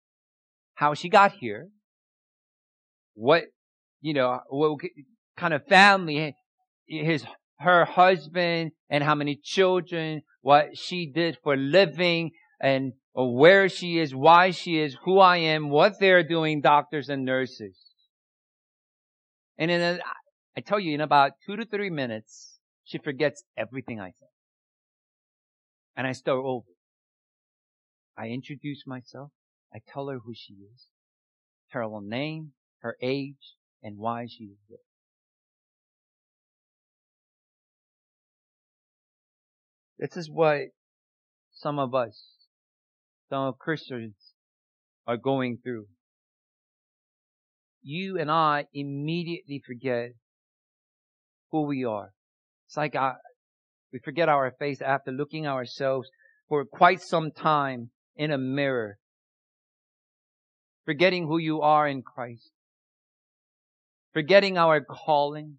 how 0.74 0.94
she 0.94 1.08
got 1.08 1.32
here, 1.32 1.68
what, 3.14 3.44
you 4.00 4.14
know, 4.14 4.40
what 4.48 4.80
kind 5.36 5.54
of 5.54 5.66
family 5.66 6.34
his, 6.86 7.24
her 7.60 7.84
husband 7.84 8.72
and 8.90 9.04
how 9.04 9.14
many 9.14 9.38
children, 9.42 10.22
what 10.40 10.76
she 10.76 11.10
did 11.10 11.38
for 11.42 11.56
living 11.56 12.32
and 12.60 12.92
where 13.14 13.68
she 13.68 13.98
is, 13.98 14.14
why 14.14 14.50
she 14.50 14.80
is, 14.80 14.96
who 15.04 15.18
I 15.18 15.36
am, 15.38 15.70
what 15.70 16.00
they're 16.00 16.24
doing, 16.24 16.60
doctors 16.60 17.08
and 17.08 17.24
nurses. 17.24 17.76
And 19.58 19.70
in 19.70 20.00
I 20.56 20.60
tell 20.60 20.80
you, 20.80 20.94
in 20.94 21.00
about 21.00 21.32
two 21.46 21.56
to 21.56 21.64
three 21.64 21.90
minutes, 21.90 22.51
she 22.84 22.98
forgets 22.98 23.44
everything 23.56 24.00
I 24.00 24.12
said. 24.18 24.28
And 25.96 26.06
I 26.06 26.12
start 26.12 26.40
over. 26.44 26.66
I 28.16 28.28
introduce 28.28 28.84
myself. 28.86 29.30
I 29.74 29.78
tell 29.92 30.08
her 30.08 30.18
who 30.18 30.34
she 30.34 30.54
is, 30.54 30.86
her 31.70 31.86
name, 32.02 32.52
her 32.80 32.96
age, 33.00 33.56
and 33.82 33.96
why 33.96 34.26
she 34.28 34.44
is 34.44 34.58
there. 34.68 34.78
This 39.98 40.16
is 40.16 40.28
what 40.28 40.60
some 41.52 41.78
of 41.78 41.94
us, 41.94 42.20
some 43.28 43.44
of 43.44 43.58
Christians 43.58 44.16
are 45.06 45.16
going 45.16 45.58
through. 45.62 45.86
You 47.82 48.18
and 48.18 48.30
I 48.30 48.66
immediately 48.74 49.62
forget 49.64 50.10
who 51.50 51.62
we 51.62 51.84
are. 51.84 52.12
It's 52.72 52.76
like 52.78 52.96
I, 52.96 53.16
we 53.92 53.98
forget 53.98 54.30
our 54.30 54.50
face 54.58 54.80
after 54.80 55.10
looking 55.10 55.46
ourselves 55.46 56.08
for 56.48 56.64
quite 56.64 57.02
some 57.02 57.30
time 57.30 57.90
in 58.16 58.30
a 58.30 58.38
mirror, 58.38 58.96
forgetting 60.86 61.26
who 61.26 61.36
you 61.36 61.60
are 61.60 61.86
in 61.86 62.00
Christ, 62.00 62.50
forgetting 64.14 64.56
our 64.56 64.80
calling, 64.80 65.58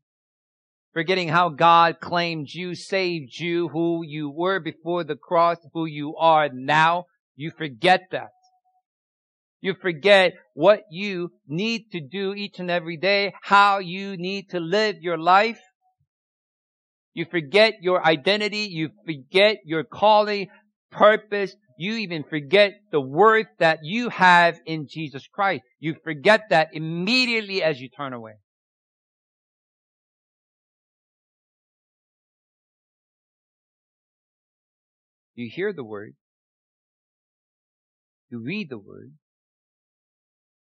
forgetting 0.91 1.27
how 1.27 1.49
God 1.49 1.99
claimed 2.01 2.47
you, 2.49 2.73
saved 2.73 3.37
you, 3.37 3.67
who 3.67 4.01
you 4.03 4.31
were 4.31 4.59
before 4.59 5.03
the 5.03 5.15
cross, 5.15 5.57
who 5.71 5.85
you 5.85 6.15
are 6.15 6.49
now. 6.51 7.05
You 7.35 7.51
forget 7.55 8.01
that. 8.11 8.29
You 9.61 9.75
forget 9.79 10.33
what 10.55 10.81
you 10.89 11.29
need 11.47 11.91
to 11.91 12.01
do 12.01 12.33
each 12.33 12.57
and 12.57 12.71
every 12.71 12.97
day, 12.97 13.35
how 13.43 13.77
you 13.77 14.17
need 14.17 14.49
to 14.49 14.59
live 14.59 14.95
your 14.99 15.19
life. 15.19 15.59
You 17.13 17.25
forget 17.29 17.75
your 17.81 18.05
identity. 18.05 18.67
You 18.71 18.89
forget 19.05 19.57
your 19.65 19.83
calling, 19.83 20.47
purpose, 20.91 21.55
you 21.77 21.95
even 21.95 22.23
forget 22.23 22.73
the 22.91 23.01
worth 23.01 23.47
that 23.59 23.79
you 23.83 24.09
have 24.09 24.59
in 24.65 24.87
Jesus 24.87 25.27
Christ. 25.27 25.63
You 25.79 25.95
forget 26.03 26.41
that 26.49 26.69
immediately 26.73 27.63
as 27.63 27.79
you 27.79 27.89
turn 27.89 28.13
away. 28.13 28.33
You 35.35 35.49
hear 35.51 35.73
the 35.73 35.83
word. 35.83 36.13
You 38.29 38.39
read 38.43 38.69
the 38.69 38.77
word. 38.77 39.13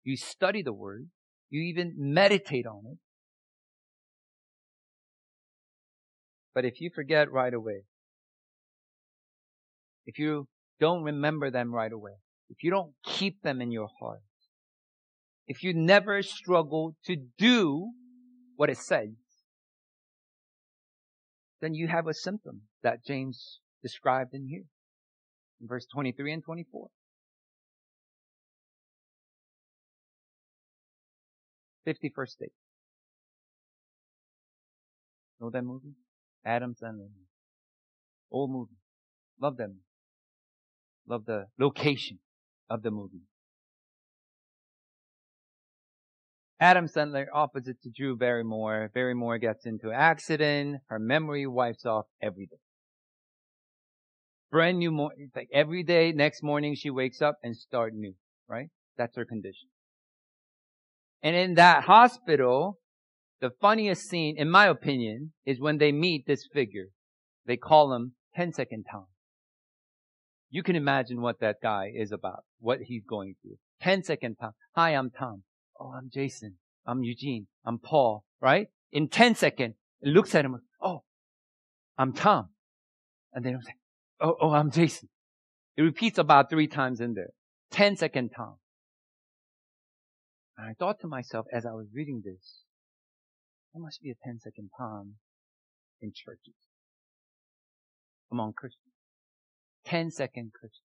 You 0.05 0.17
study 0.17 0.63
the 0.63 0.73
word. 0.73 1.09
You 1.51 1.63
even 1.63 1.95
meditate 1.99 2.67
on 2.67 2.85
it. 2.87 2.99
But 6.55 6.65
if 6.65 6.81
you 6.81 6.91
forget 6.95 7.31
right 7.31 7.55
away, 7.55 7.83
if 10.07 10.19
you 10.19 10.49
don't 10.81 11.03
remember 11.03 11.51
them 11.51 11.73
right 11.73 11.93
away, 11.93 12.13
if 12.49 12.63
you 12.63 12.71
don't 12.71 12.93
keep 13.05 13.43
them 13.43 13.61
in 13.61 13.71
your 13.71 13.89
heart, 14.01 14.23
if 15.47 15.63
you 15.63 15.75
never 15.75 16.23
struggle 16.23 16.97
to 17.07 17.17
do 17.39 17.91
what 18.57 18.71
it 18.71 18.79
says, 18.79 19.11
then 21.61 21.75
you 21.75 21.89
have 21.89 22.07
a 22.07 22.15
symptom 22.15 22.63
that 22.83 23.05
James 23.05 23.61
described 23.83 24.35
in 24.35 24.47
here, 24.49 24.65
in 25.61 25.69
verse 25.69 25.87
23 25.93 26.33
and 26.33 26.45
24. 26.45 26.89
50 31.85 32.13
First 32.15 32.39
Dates. 32.39 32.53
Know 35.41 35.51
that 35.51 35.63
movie? 35.63 35.95
Adam 36.45 36.75
Sandler. 36.75 37.09
Old 38.31 38.51
movie. 38.51 38.77
Love 39.41 39.57
them. 39.57 39.79
Love 41.07 41.25
the 41.27 41.47
location 41.59 42.19
of 42.69 42.83
the 42.83 42.91
movie. 42.91 43.23
Adam 46.61 46.87
Sandler 46.87 47.27
opposite 47.33 47.81
to 47.83 47.91
Drew 47.91 48.17
Barrymore. 48.17 48.91
Barrymore 48.95 49.39
gets 49.39 49.65
into 49.65 49.89
an 49.89 49.95
accident. 49.95 50.83
Her 50.89 50.99
memory 50.99 51.47
wipes 51.47 51.87
off 51.87 52.05
every 52.23 52.47
day. 52.47 52.59
Brand 54.51 54.79
new 54.79 54.91
morning. 54.91 55.31
Like 55.35 55.49
every 55.55 55.83
day, 55.83 56.13
next 56.13 56.43
morning 56.43 56.75
she 56.75 56.91
wakes 56.91 57.23
up 57.23 57.39
and 57.43 57.57
start 57.57 57.95
new, 57.95 58.15
right? 58.47 58.69
That's 58.99 59.17
her 59.17 59.25
condition. 59.25 59.69
And 61.23 61.35
in 61.37 61.55
that 61.55 61.85
hospital, 61.85 62.80
the 63.41 63.51
funniest 63.61 64.09
scene, 64.09 64.37
in 64.37 64.51
my 64.51 64.67
opinion, 64.67 65.33
is 65.47 65.61
when 65.61 65.79
they 65.79 65.93
meet 65.93 66.27
this 66.27 66.47
figure. 66.53 66.89
They 67.47 67.57
call 67.57 67.93
him 67.95 68.13
10 68.37 68.53
second 68.53 68.87
Tom. 68.91 69.07
You 70.51 70.63
can 70.63 70.77
imagine 70.77 71.21
what 71.21 71.41
that 71.41 71.57
guy 71.63 71.91
is 71.95 72.13
about, 72.13 72.45
what 72.59 72.81
he's 72.83 73.05
going 73.09 73.37
through. 73.41 73.57
10 73.83 74.03
second 74.03 74.37
Tom. 74.41 74.53
Hi, 74.75 74.91
I'm 74.91 75.11
Tom. 75.11 75.43
Oh, 75.79 75.93
I'm 75.97 76.11
Jason. 76.13 76.57
I'm 76.87 77.03
Eugene. 77.03 77.47
I'm 77.65 77.79
Paul, 77.79 78.25
right? 78.41 78.69
In 78.93 79.09
10 79.09 79.35
second, 79.37 79.75
it 80.03 80.09
looks 80.09 80.35
at 80.35 80.45
him. 80.45 80.61
Oh, 80.81 81.05
I'm 81.97 82.13
Tom. 82.13 82.49
And 83.33 83.45
then 83.45 83.55
I'm 83.55 83.61
like, 83.65 83.79
oh, 84.21 84.37
oh, 84.41 84.51
I'm 84.53 84.71
Jason. 84.71 85.09
It 85.77 85.83
repeats 85.83 86.19
about 86.19 86.51
three 86.51 86.67
times 86.67 87.01
in 87.01 87.15
there. 87.15 87.31
Ten 87.71 87.97
second 87.97 88.31
Tom. 88.37 88.57
And 90.59 90.69
I 90.69 90.75
thought 90.75 91.01
to 91.01 91.07
myself 91.07 91.47
as 91.53 91.65
I 91.65 91.73
was 91.73 91.87
reading 91.95 92.23
this, 92.25 92.65
there 93.73 93.83
must 93.83 94.03
be 94.03 94.11
a 94.11 94.15
10 94.25 94.41
second 94.41 94.71
Tom 94.77 95.15
in 96.01 96.13
churches 96.15 96.55
among 98.31 98.53
Christians. 98.53 98.95
10 99.87 100.11
second 100.11 100.53
Christians. 100.53 100.85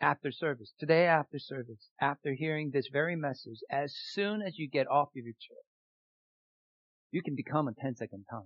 After 0.00 0.30
service, 0.30 0.72
today 0.78 1.06
after 1.06 1.38
service, 1.38 1.90
after 2.00 2.32
hearing 2.32 2.70
this 2.70 2.88
very 2.92 3.16
message, 3.16 3.58
as 3.70 3.94
soon 4.12 4.42
as 4.42 4.56
you 4.56 4.68
get 4.68 4.88
off 4.88 5.08
of 5.08 5.24
your 5.24 5.34
chair, 5.40 5.58
you 7.10 7.22
can 7.22 7.34
become 7.34 7.66
a 7.66 7.72
10 7.72 7.96
second 7.96 8.24
Tom. 8.30 8.44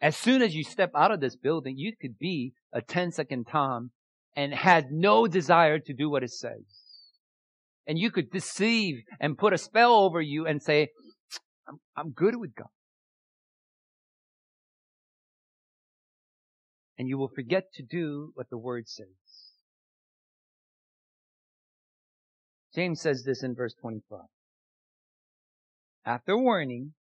As 0.00 0.16
soon 0.16 0.42
as 0.42 0.54
you 0.54 0.62
step 0.62 0.92
out 0.94 1.10
of 1.10 1.20
this 1.20 1.36
building, 1.36 1.76
you 1.78 1.92
could 2.00 2.18
be 2.18 2.52
a 2.72 2.80
10 2.80 3.10
second 3.12 3.46
Tom 3.50 3.90
and 4.36 4.54
had 4.54 4.92
no 4.92 5.26
desire 5.26 5.78
to 5.78 5.94
do 5.94 6.08
what 6.10 6.22
it 6.22 6.30
says. 6.30 6.85
And 7.86 7.98
you 7.98 8.10
could 8.10 8.30
deceive 8.30 9.02
and 9.20 9.38
put 9.38 9.52
a 9.52 9.58
spell 9.58 9.94
over 9.94 10.20
you 10.20 10.46
and 10.46 10.62
say, 10.62 10.88
I'm, 11.68 11.78
I'm 11.96 12.10
good 12.10 12.36
with 12.36 12.54
God. 12.54 12.68
And 16.98 17.08
you 17.08 17.18
will 17.18 17.30
forget 17.34 17.64
to 17.74 17.82
do 17.82 18.32
what 18.34 18.48
the 18.50 18.58
word 18.58 18.88
says. 18.88 19.06
James 22.74 23.00
says 23.00 23.22
this 23.24 23.42
in 23.42 23.54
verse 23.54 23.74
25. 23.80 24.20
After 26.04 26.36
warning, 26.36 26.92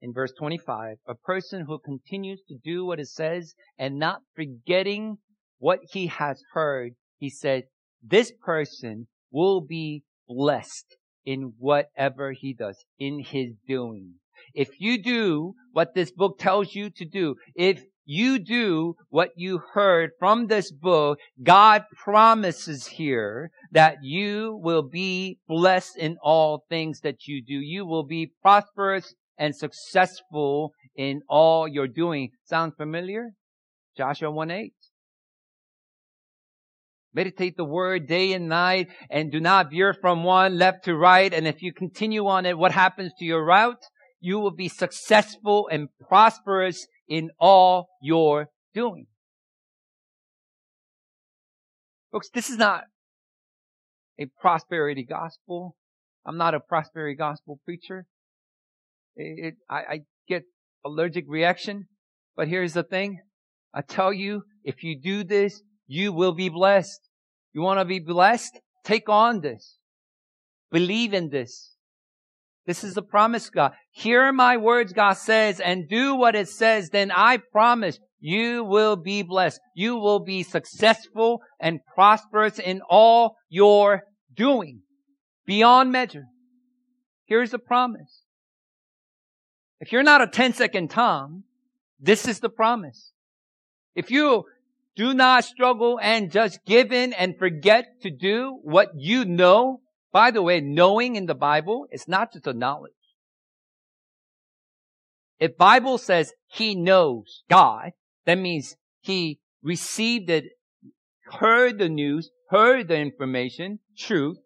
in 0.00 0.12
verse 0.12 0.32
25, 0.38 0.96
a 1.06 1.14
person 1.14 1.64
who 1.66 1.78
continues 1.78 2.40
to 2.48 2.56
do 2.62 2.84
what 2.84 3.00
it 3.00 3.08
says 3.08 3.54
and 3.78 3.98
not 3.98 4.20
forgetting 4.34 5.18
what 5.58 5.80
he 5.90 6.06
has 6.06 6.42
heard, 6.52 6.92
he 7.18 7.30
said, 7.30 7.64
this 8.02 8.32
person 8.44 9.08
will 9.30 9.60
be 9.60 10.02
blessed 10.28 10.96
in 11.24 11.52
whatever 11.58 12.32
he 12.32 12.54
does, 12.54 12.84
in 12.98 13.20
his 13.20 13.52
doing. 13.66 14.14
If 14.54 14.80
you 14.80 15.02
do 15.02 15.54
what 15.72 15.94
this 15.94 16.10
book 16.10 16.38
tells 16.38 16.74
you 16.74 16.90
to 16.90 17.04
do, 17.04 17.34
if 17.54 17.82
you 18.04 18.38
do 18.38 18.94
what 19.10 19.32
you 19.36 19.60
heard 19.74 20.12
from 20.18 20.46
this 20.46 20.72
book, 20.72 21.18
God 21.42 21.84
promises 21.94 22.86
here 22.86 23.50
that 23.72 23.98
you 24.02 24.58
will 24.62 24.82
be 24.82 25.38
blessed 25.46 25.98
in 25.98 26.16
all 26.22 26.64
things 26.70 27.00
that 27.00 27.26
you 27.26 27.44
do. 27.44 27.54
You 27.54 27.84
will 27.84 28.04
be 28.04 28.32
prosperous 28.40 29.14
and 29.36 29.54
successful 29.54 30.72
in 30.96 31.20
all 31.28 31.68
you're 31.68 31.86
doing. 31.86 32.30
Sound 32.44 32.72
familiar? 32.78 33.32
Joshua 33.96 34.30
1 34.30 34.50
8. 34.50 34.72
Meditate 37.18 37.56
the 37.56 37.64
word 37.64 38.06
day 38.06 38.32
and 38.32 38.48
night 38.48 38.86
and 39.10 39.32
do 39.32 39.40
not 39.40 39.70
veer 39.72 39.92
from 39.92 40.22
one 40.22 40.56
left 40.56 40.84
to 40.84 40.94
right. 40.94 41.34
And 41.34 41.48
if 41.48 41.62
you 41.62 41.72
continue 41.72 42.28
on 42.28 42.46
it, 42.46 42.56
what 42.56 42.70
happens 42.70 43.10
to 43.18 43.24
your 43.24 43.44
route? 43.44 43.82
You 44.20 44.38
will 44.38 44.52
be 44.52 44.68
successful 44.68 45.68
and 45.68 45.88
prosperous 46.08 46.86
in 47.08 47.30
all 47.40 47.88
you're 48.00 48.46
doing. 48.72 49.06
Folks, 52.12 52.28
this 52.32 52.50
is 52.50 52.56
not 52.56 52.84
a 54.16 54.26
prosperity 54.40 55.04
gospel. 55.04 55.74
I'm 56.24 56.38
not 56.38 56.54
a 56.54 56.60
prosperity 56.60 57.16
gospel 57.16 57.58
preacher. 57.64 58.06
It, 59.16 59.44
it, 59.44 59.54
I, 59.68 59.76
I 59.76 60.00
get 60.28 60.44
allergic 60.84 61.24
reaction, 61.26 61.88
but 62.36 62.46
here's 62.46 62.74
the 62.74 62.84
thing. 62.84 63.18
I 63.74 63.80
tell 63.80 64.12
you, 64.12 64.44
if 64.62 64.84
you 64.84 64.96
do 64.96 65.24
this, 65.24 65.60
you 65.88 66.12
will 66.12 66.32
be 66.32 66.48
blessed. 66.48 67.07
You 67.58 67.62
want 67.62 67.80
to 67.80 67.84
be 67.84 67.98
blessed? 67.98 68.60
Take 68.84 69.08
on 69.08 69.40
this. 69.40 69.78
Believe 70.70 71.12
in 71.12 71.30
this. 71.30 71.74
This 72.68 72.84
is 72.84 72.94
the 72.94 73.02
promise, 73.02 73.50
God. 73.50 73.72
Hear 73.90 74.32
my 74.32 74.56
words, 74.56 74.92
God 74.92 75.14
says, 75.14 75.58
and 75.58 75.88
do 75.88 76.14
what 76.14 76.36
it 76.36 76.48
says, 76.48 76.90
then 76.90 77.10
I 77.10 77.38
promise 77.50 77.98
you 78.20 78.62
will 78.62 78.94
be 78.94 79.24
blessed. 79.24 79.58
You 79.74 79.96
will 79.96 80.20
be 80.20 80.44
successful 80.44 81.40
and 81.58 81.80
prosperous 81.96 82.60
in 82.60 82.80
all 82.88 83.34
your 83.48 84.02
doing. 84.32 84.82
Beyond 85.44 85.90
measure. 85.90 86.26
Here's 87.26 87.50
the 87.50 87.58
promise. 87.58 88.22
If 89.80 89.90
you're 89.90 90.04
not 90.04 90.22
a 90.22 90.28
10 90.28 90.52
second 90.52 90.92
Tom, 90.92 91.42
this 91.98 92.28
is 92.28 92.38
the 92.38 92.50
promise. 92.50 93.10
If 93.96 94.12
you 94.12 94.44
do 94.98 95.14
not 95.14 95.44
struggle 95.44 96.00
and 96.02 96.32
just 96.32 96.58
give 96.66 96.92
in 96.92 97.12
and 97.12 97.38
forget 97.38 97.86
to 98.02 98.10
do 98.10 98.58
what 98.62 98.88
you 98.96 99.24
know. 99.24 99.80
By 100.12 100.32
the 100.32 100.42
way, 100.42 100.60
knowing 100.60 101.14
in 101.14 101.26
the 101.26 101.36
Bible 101.36 101.86
is 101.92 102.08
not 102.08 102.32
just 102.32 102.48
a 102.48 102.52
knowledge. 102.52 102.92
If 105.38 105.56
Bible 105.56 105.98
says 105.98 106.32
he 106.48 106.74
knows 106.74 107.44
God, 107.48 107.90
that 108.26 108.38
means 108.38 108.74
he 109.00 109.38
received 109.62 110.30
it, 110.30 110.46
heard 111.30 111.78
the 111.78 111.88
news, 111.88 112.30
heard 112.50 112.88
the 112.88 112.96
information, 112.96 113.78
truth, 113.96 114.38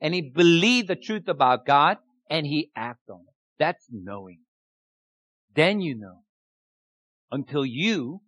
and 0.00 0.12
he 0.14 0.32
believed 0.34 0.88
the 0.88 0.96
truth 0.96 1.28
about 1.28 1.64
God, 1.64 1.98
and 2.28 2.44
he 2.44 2.72
acted 2.74 3.12
on 3.12 3.20
it. 3.20 3.34
That's 3.60 3.86
knowing. 3.88 4.40
Then 5.54 5.80
you 5.80 5.96
know. 5.96 6.22
Until 7.30 7.64
you 7.64 8.22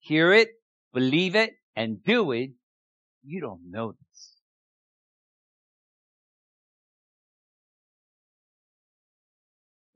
hear 0.00 0.32
it, 0.32 0.48
believe 0.92 1.34
it, 1.34 1.52
and 1.76 2.02
do 2.02 2.32
it, 2.32 2.50
you 3.22 3.40
don't 3.40 3.70
know 3.70 3.92
this. 3.92 4.36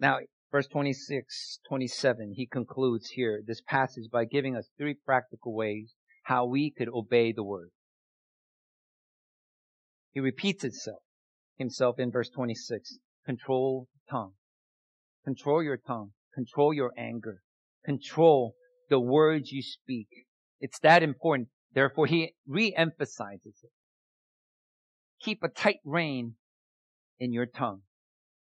Now, 0.01 0.19
verse 0.51 0.67
26, 0.67 1.61
27, 1.69 2.35
he 2.37 2.47
concludes 2.47 3.11
here 3.11 3.43
this 3.47 3.61
passage 3.61 4.11
by 4.13 4.25
giving 4.25 4.57
us 4.57 4.69
three 4.77 4.95
practical 4.95 5.55
ways 5.55 5.95
how 6.25 6.47
we 6.47 6.71
could 6.71 6.89
obey 6.89 7.33
the 7.33 7.45
word. 7.45 7.71
He 10.13 10.21
repeats 10.21 10.63
itself, 10.63 11.03
himself 11.57 11.99
in 11.99 12.11
verse 12.11 12.31
26. 12.31 12.99
Control 13.27 13.89
the 13.93 14.13
tongue. 14.13 14.33
Control 15.25 15.63
your 15.63 15.77
tongue. 15.77 16.13
Control 16.35 16.75
your 16.75 16.93
anger. 16.97 17.41
Control 17.85 18.55
the 18.91 19.01
words 19.01 19.51
you 19.51 19.63
speak. 19.63 20.09
It's 20.65 20.79
that 20.79 21.03
important. 21.03 21.49
Therefore, 21.75 22.07
he 22.07 22.33
re-emphasizes 22.47 23.61
it. 23.63 23.71
Keep 25.21 25.43
a 25.43 25.49
tight 25.49 25.81
rein 25.85 26.37
in 27.21 27.35
your 27.35 27.45
tongue. 27.45 27.83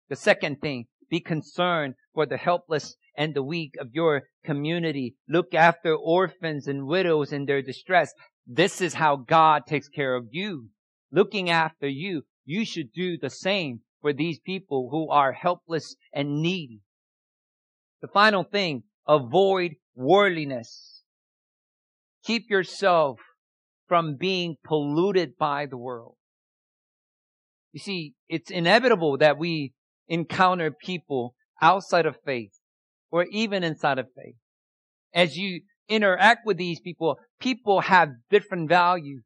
The 0.09 0.17
second 0.17 0.63
thing, 0.63 0.87
be 1.11 1.21
concerned 1.21 1.93
for 2.15 2.25
the 2.25 2.39
helpless 2.39 2.97
and 3.19 3.35
the 3.35 3.43
weak 3.43 3.75
of 3.79 3.89
your 3.93 4.23
community. 4.47 5.15
Look 5.29 5.53
after 5.53 5.95
orphans 5.95 6.67
and 6.67 6.87
widows 6.87 7.35
in 7.35 7.45
their 7.45 7.61
distress. 7.61 8.15
This 8.47 8.81
is 8.81 8.95
how 8.95 9.17
God 9.17 9.67
takes 9.67 9.89
care 9.91 10.17
of 10.17 10.29
you. 10.31 10.71
Looking 11.13 11.51
after 11.51 11.87
you, 11.87 12.23
you 12.47 12.65
should 12.65 12.95
do 12.95 13.19
the 13.19 13.29
same 13.29 13.81
for 14.01 14.15
these 14.15 14.39
people 14.39 14.89
who 14.91 15.11
are 15.11 15.33
helpless 15.33 15.97
and 16.15 16.41
needy. 16.41 16.81
The 18.01 18.09
final 18.09 18.43
thing, 18.43 18.85
avoid 19.07 19.73
worldliness. 19.95 20.96
Keep 22.27 22.51
yourself 22.51 23.21
from 23.87 24.17
being 24.17 24.57
polluted 24.65 25.37
by 25.39 25.67
the 25.67 25.77
world. 25.77 26.17
You 27.73 27.79
see, 27.79 28.15
it's 28.29 28.51
inevitable 28.51 29.19
that 29.19 29.39
we 29.39 29.73
encounter 30.09 30.73
people 30.73 31.35
outside 31.63 32.05
of 32.05 32.17
faith 32.25 32.53
or 33.13 33.27
even 33.31 33.63
inside 33.63 34.01
of 34.01 34.07
faith. 34.17 34.35
As 35.15 35.37
you 35.37 35.61
interact 35.89 36.41
with 36.45 36.57
these 36.57 36.81
people, 36.81 37.17
people 37.41 37.83
have 37.83 38.09
different 38.29 38.69
values. 38.69 39.23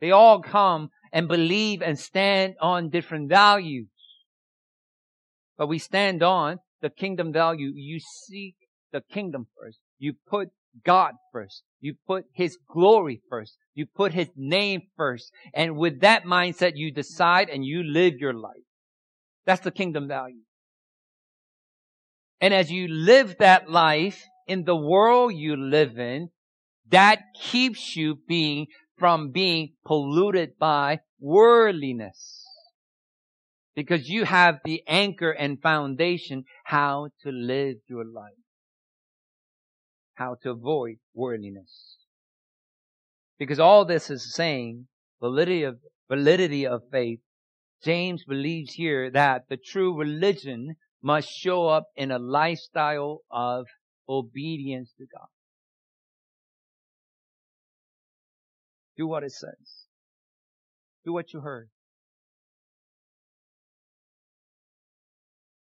They 0.00 0.10
all 0.10 0.42
come 0.42 0.90
and 1.12 1.28
believe 1.28 1.80
and 1.80 1.98
stand 1.98 2.54
on 2.60 2.90
different 2.90 3.30
values. 3.30 3.88
But 5.56 5.68
we 5.68 5.78
stand 5.78 6.22
on 6.22 6.58
the 6.82 6.90
kingdom 6.90 7.32
value. 7.32 7.72
You 7.74 8.00
seek 8.00 8.56
the 8.92 9.00
kingdom 9.00 9.46
first. 9.58 9.78
You 9.98 10.14
put 10.28 10.48
God 10.84 11.12
first. 11.32 11.62
You 11.80 11.94
put 12.06 12.24
His 12.32 12.58
glory 12.68 13.20
first. 13.28 13.56
You 13.74 13.86
put 13.86 14.12
His 14.12 14.28
name 14.36 14.82
first. 14.96 15.32
And 15.54 15.76
with 15.76 16.00
that 16.00 16.24
mindset, 16.24 16.72
you 16.76 16.92
decide 16.92 17.48
and 17.48 17.64
you 17.64 17.82
live 17.82 18.14
your 18.18 18.34
life. 18.34 18.64
That's 19.46 19.62
the 19.62 19.70
kingdom 19.70 20.08
value. 20.08 20.42
And 22.40 22.52
as 22.52 22.70
you 22.70 22.88
live 22.88 23.36
that 23.38 23.70
life 23.70 24.22
in 24.46 24.64
the 24.64 24.76
world 24.76 25.34
you 25.34 25.56
live 25.56 25.98
in, 25.98 26.28
that 26.90 27.20
keeps 27.40 27.96
you 27.96 28.18
being 28.26 28.66
from 28.98 29.30
being 29.30 29.74
polluted 29.86 30.58
by 30.58 30.98
worldliness. 31.20 32.44
Because 33.74 34.08
you 34.08 34.24
have 34.24 34.58
the 34.64 34.82
anchor 34.86 35.30
and 35.30 35.60
foundation 35.62 36.44
how 36.64 37.08
to 37.22 37.30
live 37.30 37.76
your 37.88 38.04
life. 38.04 38.41
How 40.22 40.36
to 40.44 40.50
avoid 40.50 40.98
worldliness. 41.14 41.96
Because 43.40 43.58
all 43.58 43.84
this 43.84 44.08
is 44.08 44.32
saying 44.32 44.86
validity 45.20 45.64
of, 45.64 45.78
validity 46.08 46.64
of 46.64 46.82
faith. 46.92 47.18
James 47.82 48.22
believes 48.24 48.74
here 48.74 49.10
that 49.10 49.48
the 49.48 49.56
true 49.56 49.98
religion 49.98 50.76
must 51.02 51.28
show 51.28 51.66
up 51.66 51.86
in 51.96 52.12
a 52.12 52.20
lifestyle 52.20 53.22
of 53.32 53.66
obedience 54.08 54.92
to 54.98 55.06
God. 55.12 55.26
Do 58.96 59.08
what 59.08 59.24
it 59.24 59.32
says. 59.32 59.88
Do 61.04 61.12
what 61.12 61.32
you 61.32 61.40
heard. 61.40 61.68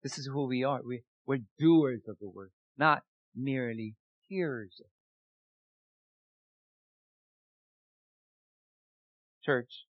This 0.02 0.18
is 0.18 0.28
who 0.30 0.46
we 0.46 0.64
are. 0.64 0.80
We, 0.86 1.00
we're 1.24 1.38
doers 1.58 2.02
of 2.06 2.18
the 2.20 2.28
word, 2.28 2.50
not 2.76 3.04
merely 3.34 3.94
hearers. 4.28 4.80
Church, 9.44 9.84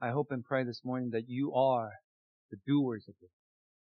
I 0.00 0.10
hope 0.10 0.28
and 0.30 0.44
pray 0.44 0.64
this 0.64 0.82
morning 0.84 1.10
that 1.10 1.28
you 1.28 1.52
are 1.54 1.90
the 2.50 2.58
doers 2.66 3.06
of 3.08 3.14
it, 3.20 3.30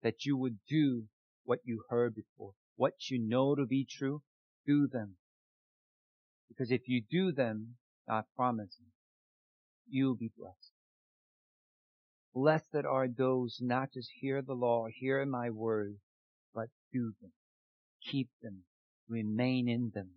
that 0.02 0.24
you 0.24 0.36
would 0.36 0.58
do 0.68 1.04
what 1.44 1.60
you 1.64 1.82
heard 1.88 2.14
before, 2.14 2.52
what 2.76 2.94
you 3.10 3.18
know 3.18 3.54
to 3.54 3.64
be 3.64 3.86
true, 3.88 4.22
do 4.66 4.88
them. 4.88 5.16
Because 6.48 6.70
if 6.70 6.82
you 6.86 7.02
do 7.08 7.32
them, 7.32 7.76
God 8.08 8.24
promises, 8.36 8.92
you'll 9.88 10.16
be 10.16 10.32
blessed. 10.36 10.72
Blessed 12.34 12.84
are 12.88 13.08
those 13.08 13.58
not 13.60 13.92
just 13.92 14.10
hear 14.20 14.42
the 14.42 14.54
law, 14.54 14.86
hear 14.92 15.24
my 15.26 15.50
word, 15.50 15.96
but 16.54 16.68
do 16.92 17.12
them, 17.20 17.32
keep 18.02 18.28
them, 18.42 18.64
remain 19.12 19.68
in 19.68 19.92
them, 19.94 20.08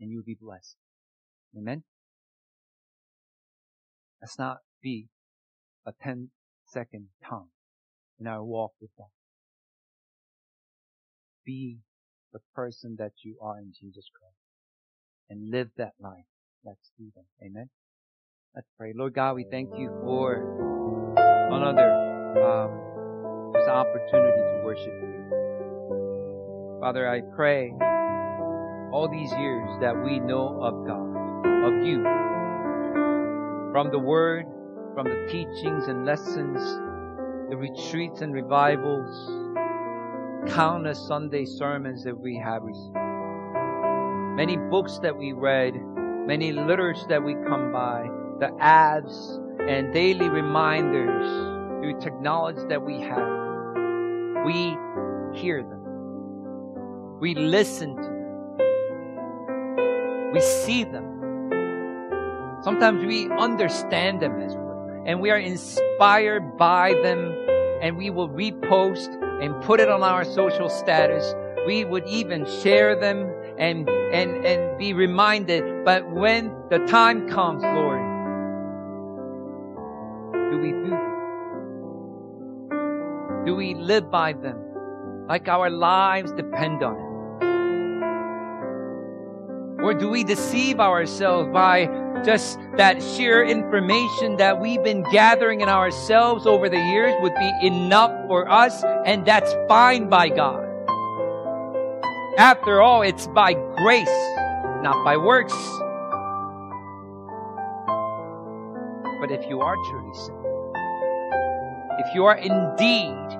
and 0.00 0.10
you'll 0.10 0.22
be 0.22 0.38
blessed. 0.40 0.76
Amen? 1.56 1.82
Let's 4.22 4.38
not 4.38 4.58
be 4.82 5.08
a 5.86 5.92
10 6.02 6.30
second 6.66 7.06
Tom 7.28 7.48
in 8.20 8.26
our 8.26 8.44
walk 8.44 8.72
with 8.80 8.90
God. 8.96 9.08
Be 11.44 11.78
the 12.32 12.40
person 12.54 12.96
that 12.98 13.12
you 13.22 13.36
are 13.40 13.58
in 13.58 13.72
Jesus 13.78 14.04
Christ 14.12 14.34
and 15.30 15.50
live 15.50 15.70
that 15.76 15.92
life. 16.00 16.26
Let's 16.64 16.90
do 16.98 17.06
that. 17.16 17.46
Amen. 17.46 17.68
Let's 18.54 18.68
pray. 18.76 18.92
Lord 18.94 19.14
God, 19.14 19.34
we 19.34 19.44
thank 19.50 19.70
you 19.78 19.88
for 20.02 20.34
another 21.52 21.90
um, 22.44 23.52
this 23.54 23.68
opportunity 23.68 24.42
to 24.42 24.62
worship 24.64 24.92
you. 25.00 25.37
Father, 26.80 27.08
I 27.08 27.22
pray 27.34 27.72
all 28.92 29.08
these 29.10 29.32
years 29.32 29.68
that 29.80 30.00
we 30.04 30.20
know 30.20 30.60
of 30.62 30.86
God, 30.86 31.08
of 31.66 31.84
you, 31.84 32.04
from 33.72 33.90
the 33.90 33.98
Word, 33.98 34.46
from 34.94 35.06
the 35.06 35.26
teachings 35.28 35.88
and 35.88 36.06
lessons, 36.06 36.60
the 37.50 37.56
retreats 37.56 38.20
and 38.20 38.32
revivals, 38.32 39.10
countless 40.52 41.04
Sunday 41.08 41.44
sermons 41.46 42.04
that 42.04 42.16
we 42.16 42.36
have 42.36 42.62
received, 42.62 42.94
many 44.36 44.56
books 44.70 45.00
that 45.02 45.16
we 45.16 45.32
read, 45.32 45.74
many 46.28 46.52
literature 46.52 47.06
that 47.08 47.24
we 47.24 47.34
come 47.48 47.72
by, 47.72 48.06
the 48.38 48.54
apps 48.62 49.36
and 49.68 49.92
daily 49.92 50.28
reminders 50.28 51.26
through 51.82 51.98
technology 52.00 52.62
that 52.68 52.80
we 52.80 53.00
have. 53.00 54.44
We 54.46 54.76
hear 55.36 55.64
them. 55.64 55.77
We 57.20 57.34
listen 57.34 57.96
to 57.96 58.02
them. 58.02 58.18
We 60.32 60.40
see 60.40 60.84
them. 60.84 61.18
Sometimes 62.62 63.04
we 63.04 63.28
understand 63.30 64.20
them 64.20 64.40
as 64.40 64.54
well. 64.54 65.02
And 65.04 65.20
we 65.20 65.30
are 65.30 65.38
inspired 65.38 66.56
by 66.56 66.94
them 67.02 67.34
and 67.82 67.96
we 67.96 68.10
will 68.10 68.28
repost 68.28 69.08
and 69.42 69.60
put 69.64 69.80
it 69.80 69.88
on 69.88 70.02
our 70.02 70.24
social 70.24 70.68
status. 70.68 71.34
We 71.66 71.84
would 71.84 72.06
even 72.06 72.46
share 72.62 72.94
them 72.94 73.32
and, 73.58 73.88
and, 73.88 74.46
and 74.46 74.78
be 74.78 74.92
reminded. 74.92 75.84
But 75.84 76.08
when 76.10 76.54
the 76.70 76.78
time 76.86 77.28
comes, 77.28 77.62
Lord, 77.64 78.00
do 80.52 80.58
we 80.58 80.70
do? 80.70 80.96
Do 83.44 83.56
we 83.56 83.74
live 83.74 84.08
by 84.08 84.34
them 84.34 84.58
like 85.28 85.48
our 85.48 85.68
lives 85.68 86.30
depend 86.32 86.84
on 86.84 86.96
it? 86.96 87.07
Or 89.88 89.94
do 89.94 90.10
we 90.10 90.22
deceive 90.22 90.80
ourselves 90.80 91.48
by 91.50 91.86
just 92.22 92.58
that 92.76 93.02
sheer 93.02 93.42
information 93.42 94.36
that 94.36 94.60
we've 94.60 94.84
been 94.84 95.02
gathering 95.10 95.62
in 95.62 95.70
ourselves 95.70 96.46
over 96.46 96.68
the 96.68 96.76
years 96.76 97.14
would 97.22 97.34
be 97.34 97.66
enough 97.66 98.12
for 98.26 98.46
us 98.50 98.84
and 99.06 99.24
that's 99.24 99.50
fine 99.66 100.10
by 100.10 100.28
God? 100.28 100.62
After 102.36 102.82
all, 102.82 103.00
it's 103.00 103.28
by 103.28 103.54
grace, 103.54 104.18
not 104.82 105.02
by 105.06 105.16
works. 105.16 105.54
But 109.22 109.30
if 109.30 109.48
you 109.48 109.62
are 109.62 109.76
truly 109.88 110.14
saved, 110.14 110.36
if 112.06 112.14
you 112.14 112.26
are 112.26 112.36
indeed 112.36 113.38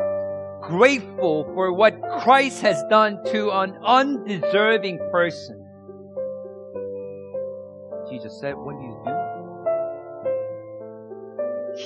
grateful 0.63 1.45
for 1.53 1.75
what 1.75 2.01
Christ 2.23 2.63
has 2.63 2.83
done 2.89 3.23
to 3.27 3.51
an 3.51 3.77
undeserving 3.85 4.99
person, 5.13 5.58
Jesus 8.29 8.41
said, 8.41 8.55
what 8.57 8.77
do 8.77 8.83
you 8.83 8.97
do? 9.07 9.13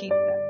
Keep 0.00 0.10
that. 0.10 0.42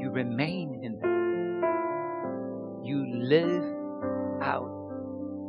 You 0.00 0.10
remain 0.10 0.80
in 0.82 0.98
that. 0.98 2.82
You 2.84 3.06
live 3.22 3.62
out 4.42 4.70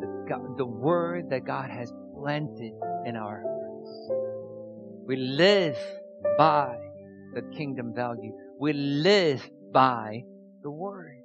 the, 0.02 0.56
the 0.58 0.66
word 0.66 1.32
that 1.32 1.46
God 1.46 1.72
has 1.72 1.92
planted 2.20 2.74
in 3.08 3.16
our 3.16 3.42
hearts. 3.42 4.12
We 5.08 5.16
live 5.16 5.78
by 6.38 6.78
the 7.34 7.42
kingdom 7.58 7.96
value. 7.96 8.34
We 8.60 8.74
live 8.74 9.50
by 9.74 10.24
the 10.62 10.70
word, 10.70 11.18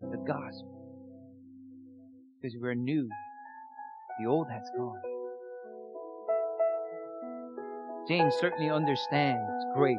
the 0.00 0.24
gospel. 0.26 0.86
Because 2.40 2.56
we're 2.58 2.74
new. 2.74 3.10
The 4.20 4.26
old 4.26 4.48
has 4.50 4.70
gone. 4.74 5.17
James 8.08 8.34
certainly 8.40 8.70
understands 8.70 9.66
grace. 9.74 9.98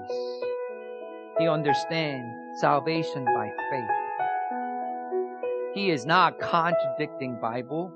He 1.38 1.48
understands 1.48 2.60
salvation 2.60 3.24
by 3.24 3.52
faith. 3.70 3.90
He 5.76 5.92
is 5.92 6.08
not 6.08 6.40
contradicting 6.40 7.40
Bible, 7.40 7.94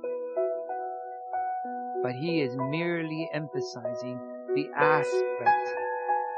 but 2.04 2.12
he 2.14 2.42
is 2.42 2.56
merely 2.70 3.28
emphasizing 3.34 4.20
the 4.54 4.70
aspect 4.78 5.76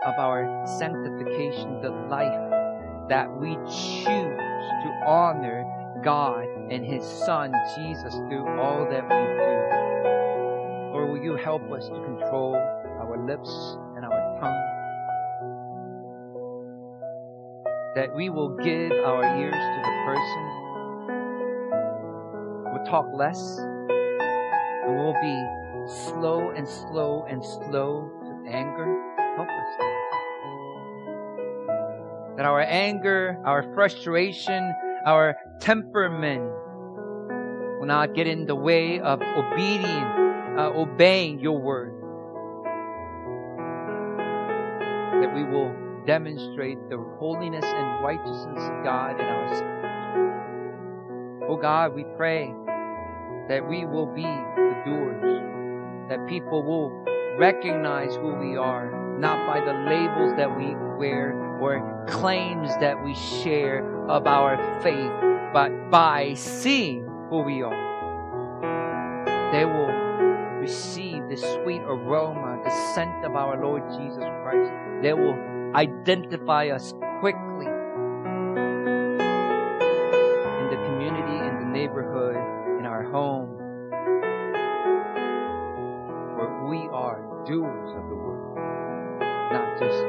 of 0.06 0.14
our 0.20 0.66
sanctification, 0.80 1.82
the 1.82 1.92
life 2.10 3.10
that 3.10 3.30
we 3.30 3.56
choose 3.66 4.06
to 4.06 5.04
honor 5.06 5.66
God 6.02 6.46
and 6.72 6.86
His 6.86 7.04
Son, 7.04 7.52
Jesus, 7.76 8.16
through 8.30 8.48
all 8.58 8.88
that 8.90 9.04
we 9.04 9.16
do. 9.20 10.94
Lord, 10.94 11.10
will 11.10 11.22
you 11.22 11.36
help 11.36 11.70
us 11.72 11.90
to 11.90 12.02
control 12.06 12.56
our 13.16 13.26
lips 13.26 13.78
and 13.96 14.06
our 14.06 14.40
tongue? 14.40 14.62
That 17.96 18.16
we 18.16 18.30
will 18.30 18.50
give 18.58 18.92
our 18.92 19.24
ears 19.40 19.54
to 19.54 19.82
the 19.84 19.92
person. 20.06 20.44
We'll 22.74 22.86
talk 22.86 23.06
less. 23.16 23.58
And 23.60 24.98
we'll 24.98 25.14
be 25.22 25.44
slow 25.88 26.52
and 26.52 26.68
slow 26.68 27.26
and 27.30 27.44
slow 27.44 28.10
to 28.22 28.52
anger. 28.52 29.02
Help 29.38 29.48
us. 29.48 29.78
That 32.36 32.46
our 32.46 32.62
anger, 32.62 33.40
our 33.46 33.64
frustration, 33.74 34.74
our 35.06 35.38
temperament 35.62 36.44
will 37.80 37.88
not 37.88 38.14
get 38.14 38.28
in 38.28 38.46
the 38.46 38.56
way 38.56 39.00
of 39.00 39.22
obedient, 39.22 40.60
uh, 40.60 40.72
obeying 40.76 41.40
your 41.40 41.58
word. 41.58 41.95
We 45.36 45.44
will 45.44 45.76
demonstrate 46.08 46.78
the 46.90 46.98
holiness 47.20 47.66
and 47.66 48.04
righteousness 48.04 48.64
of 48.64 48.84
God 48.84 49.20
in 49.20 49.26
our 49.26 49.56
spirit. 49.56 49.76
Oh 51.50 51.58
God, 51.58 51.94
we 51.94 52.06
pray 52.16 52.54
that 53.50 53.68
we 53.68 53.86
will 53.86 54.08
be 54.08 54.24
the 54.24 54.82
doers, 54.86 56.10
that 56.10 56.26
people 56.28 56.64
will 56.64 56.90
recognize 57.38 58.16
who 58.16 58.34
we 58.36 58.56
are 58.56 59.06
not 59.20 59.46
by 59.48 59.60
the 59.60 59.74
labels 59.90 60.34
that 60.38 60.58
we 60.58 60.76
wear 60.98 61.34
or 61.62 62.06
claims 62.08 62.70
that 62.78 63.04
we 63.04 63.14
share 63.16 64.08
of 64.10 64.28
our 64.28 64.58
faith, 64.82 65.12
but 65.54 65.90
by 65.90 66.34
seeing 66.34 67.06
who 67.30 67.42
we 67.42 67.62
are. 67.62 67.94
They 69.52 69.66
will 69.66 69.92
receive 70.60 71.05
the 71.36 71.62
sweet 71.64 71.82
aroma, 71.82 72.62
the 72.64 72.70
scent 72.94 73.26
of 73.26 73.36
our 73.36 73.62
Lord 73.62 73.84
Jesus 73.92 74.24
Christ. 74.44 74.72
They 75.02 75.14
will 75.14 75.36
identify 75.76 76.70
us 76.70 76.94
quickly 77.20 77.68
in 77.68 77.72
the 80.72 80.80
community, 80.88 81.38
in 81.46 81.60
the 81.60 81.66
neighborhood, 81.74 82.38
in 82.80 82.86
our 82.86 83.04
home, 83.12 83.50
where 86.38 86.68
we 86.70 86.88
are 86.94 87.20
doers 87.46 87.90
of 87.90 88.08
the 88.08 88.16
word, 88.16 89.20
not 89.52 89.78
just 89.78 90.02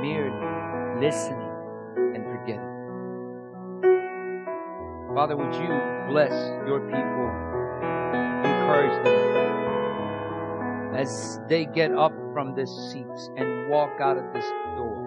merely 0.00 0.46
listening 1.00 1.50
and 2.14 2.24
forgetting. 2.26 2.70
Father, 5.16 5.36
would 5.36 5.54
you 5.54 5.68
bless 6.08 6.32
your 6.64 6.78
people, 6.86 7.26
encourage 8.44 9.04
them 9.04 9.39
as 11.00 11.40
they 11.48 11.64
get 11.64 11.92
up 11.92 12.12
from 12.34 12.54
these 12.54 12.70
seats 12.92 13.30
and 13.38 13.70
walk 13.70 14.00
out 14.02 14.18
of 14.18 14.24
this 14.34 14.44
door? 14.76 14.98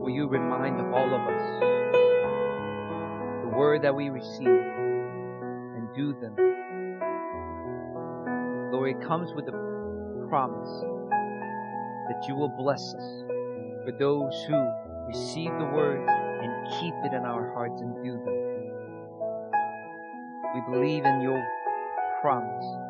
Will 0.00 0.08
you 0.08 0.26
remind 0.26 0.80
all 0.94 1.04
of 1.04 1.20
us 1.20 1.60
the 3.42 3.48
word 3.54 3.82
that 3.82 3.94
we 3.94 4.08
receive 4.08 4.46
and 4.46 5.94
do 5.94 6.14
them? 6.22 6.34
Lord, 8.72 8.96
it 8.96 9.06
comes 9.06 9.34
with 9.34 9.46
a 9.48 10.26
promise 10.30 10.84
that 12.08 12.24
you 12.26 12.34
will 12.36 12.48
bless 12.56 12.94
us 12.94 13.24
for 13.84 13.92
those 13.98 14.32
who 14.48 14.56
receive 15.08 15.50
the 15.58 15.66
word 15.66 16.08
and 16.08 16.66
keep 16.80 16.94
it 17.04 17.12
in 17.12 17.26
our 17.26 17.52
hearts 17.52 17.82
and 17.82 18.02
do 18.02 18.12
them. 18.12 18.38
We 20.54 20.62
believe 20.72 21.04
in 21.04 21.20
your 21.20 21.44
promise 22.22 22.89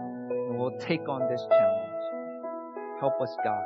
we'll 0.60 0.76
take 0.78 1.08
on 1.08 1.26
this 1.30 1.40
challenge. 1.48 3.00
Help 3.00 3.18
us, 3.22 3.34
God. 3.42 3.64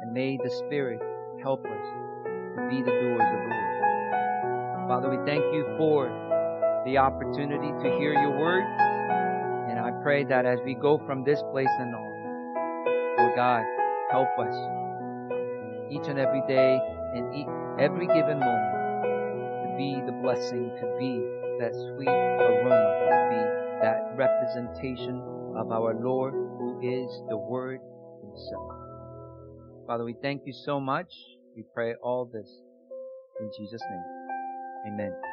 And 0.00 0.10
may 0.10 0.38
the 0.42 0.48
Spirit 0.48 1.02
help 1.42 1.66
us 1.66 1.86
to 2.24 2.66
be 2.70 2.80
the 2.80 2.90
doers 2.90 3.20
of 3.20 3.40
the 3.44 3.52
word. 3.52 4.88
Father, 4.88 5.10
we 5.10 5.18
thank 5.26 5.44
you 5.52 5.66
for 5.76 6.08
the 6.86 6.96
opportunity 6.96 7.68
to 7.84 7.98
hear 7.98 8.14
your 8.14 8.38
word. 8.38 8.64
And 9.68 9.78
I 9.78 9.90
pray 10.02 10.24
that 10.24 10.46
as 10.46 10.60
we 10.64 10.74
go 10.74 10.96
from 10.96 11.24
this 11.24 11.42
place 11.52 11.68
and 11.78 11.94
on, 11.94 12.54
Lord 13.18 13.36
God, 13.36 13.62
help 14.10 14.32
us 14.38 14.56
each 15.90 16.08
and 16.08 16.18
every 16.18 16.42
day 16.48 16.80
and 17.12 17.34
every 17.78 18.06
given 18.06 18.40
moment 18.40 18.76
to 19.60 19.74
be 19.76 20.00
the 20.06 20.12
blessing, 20.22 20.70
to 20.80 20.96
be 20.98 21.20
that 21.60 21.74
sweet 21.74 22.08
aroma, 22.08 22.96
to 23.04 23.28
be 23.28 23.42
that 23.82 24.14
representation 24.16 25.20
of 25.56 25.72
our 25.72 25.94
Lord 25.94 26.34
who 26.34 26.78
is 26.82 27.10
the 27.28 27.36
Word 27.36 27.80
Himself. 28.22 28.72
Father, 29.86 30.04
we 30.04 30.14
thank 30.20 30.42
you 30.44 30.52
so 30.52 30.80
much. 30.80 31.12
We 31.56 31.64
pray 31.74 31.94
all 32.02 32.26
this 32.26 32.48
in 33.40 33.50
Jesus' 33.58 33.82
name. 33.90 34.92
Amen. 34.92 35.25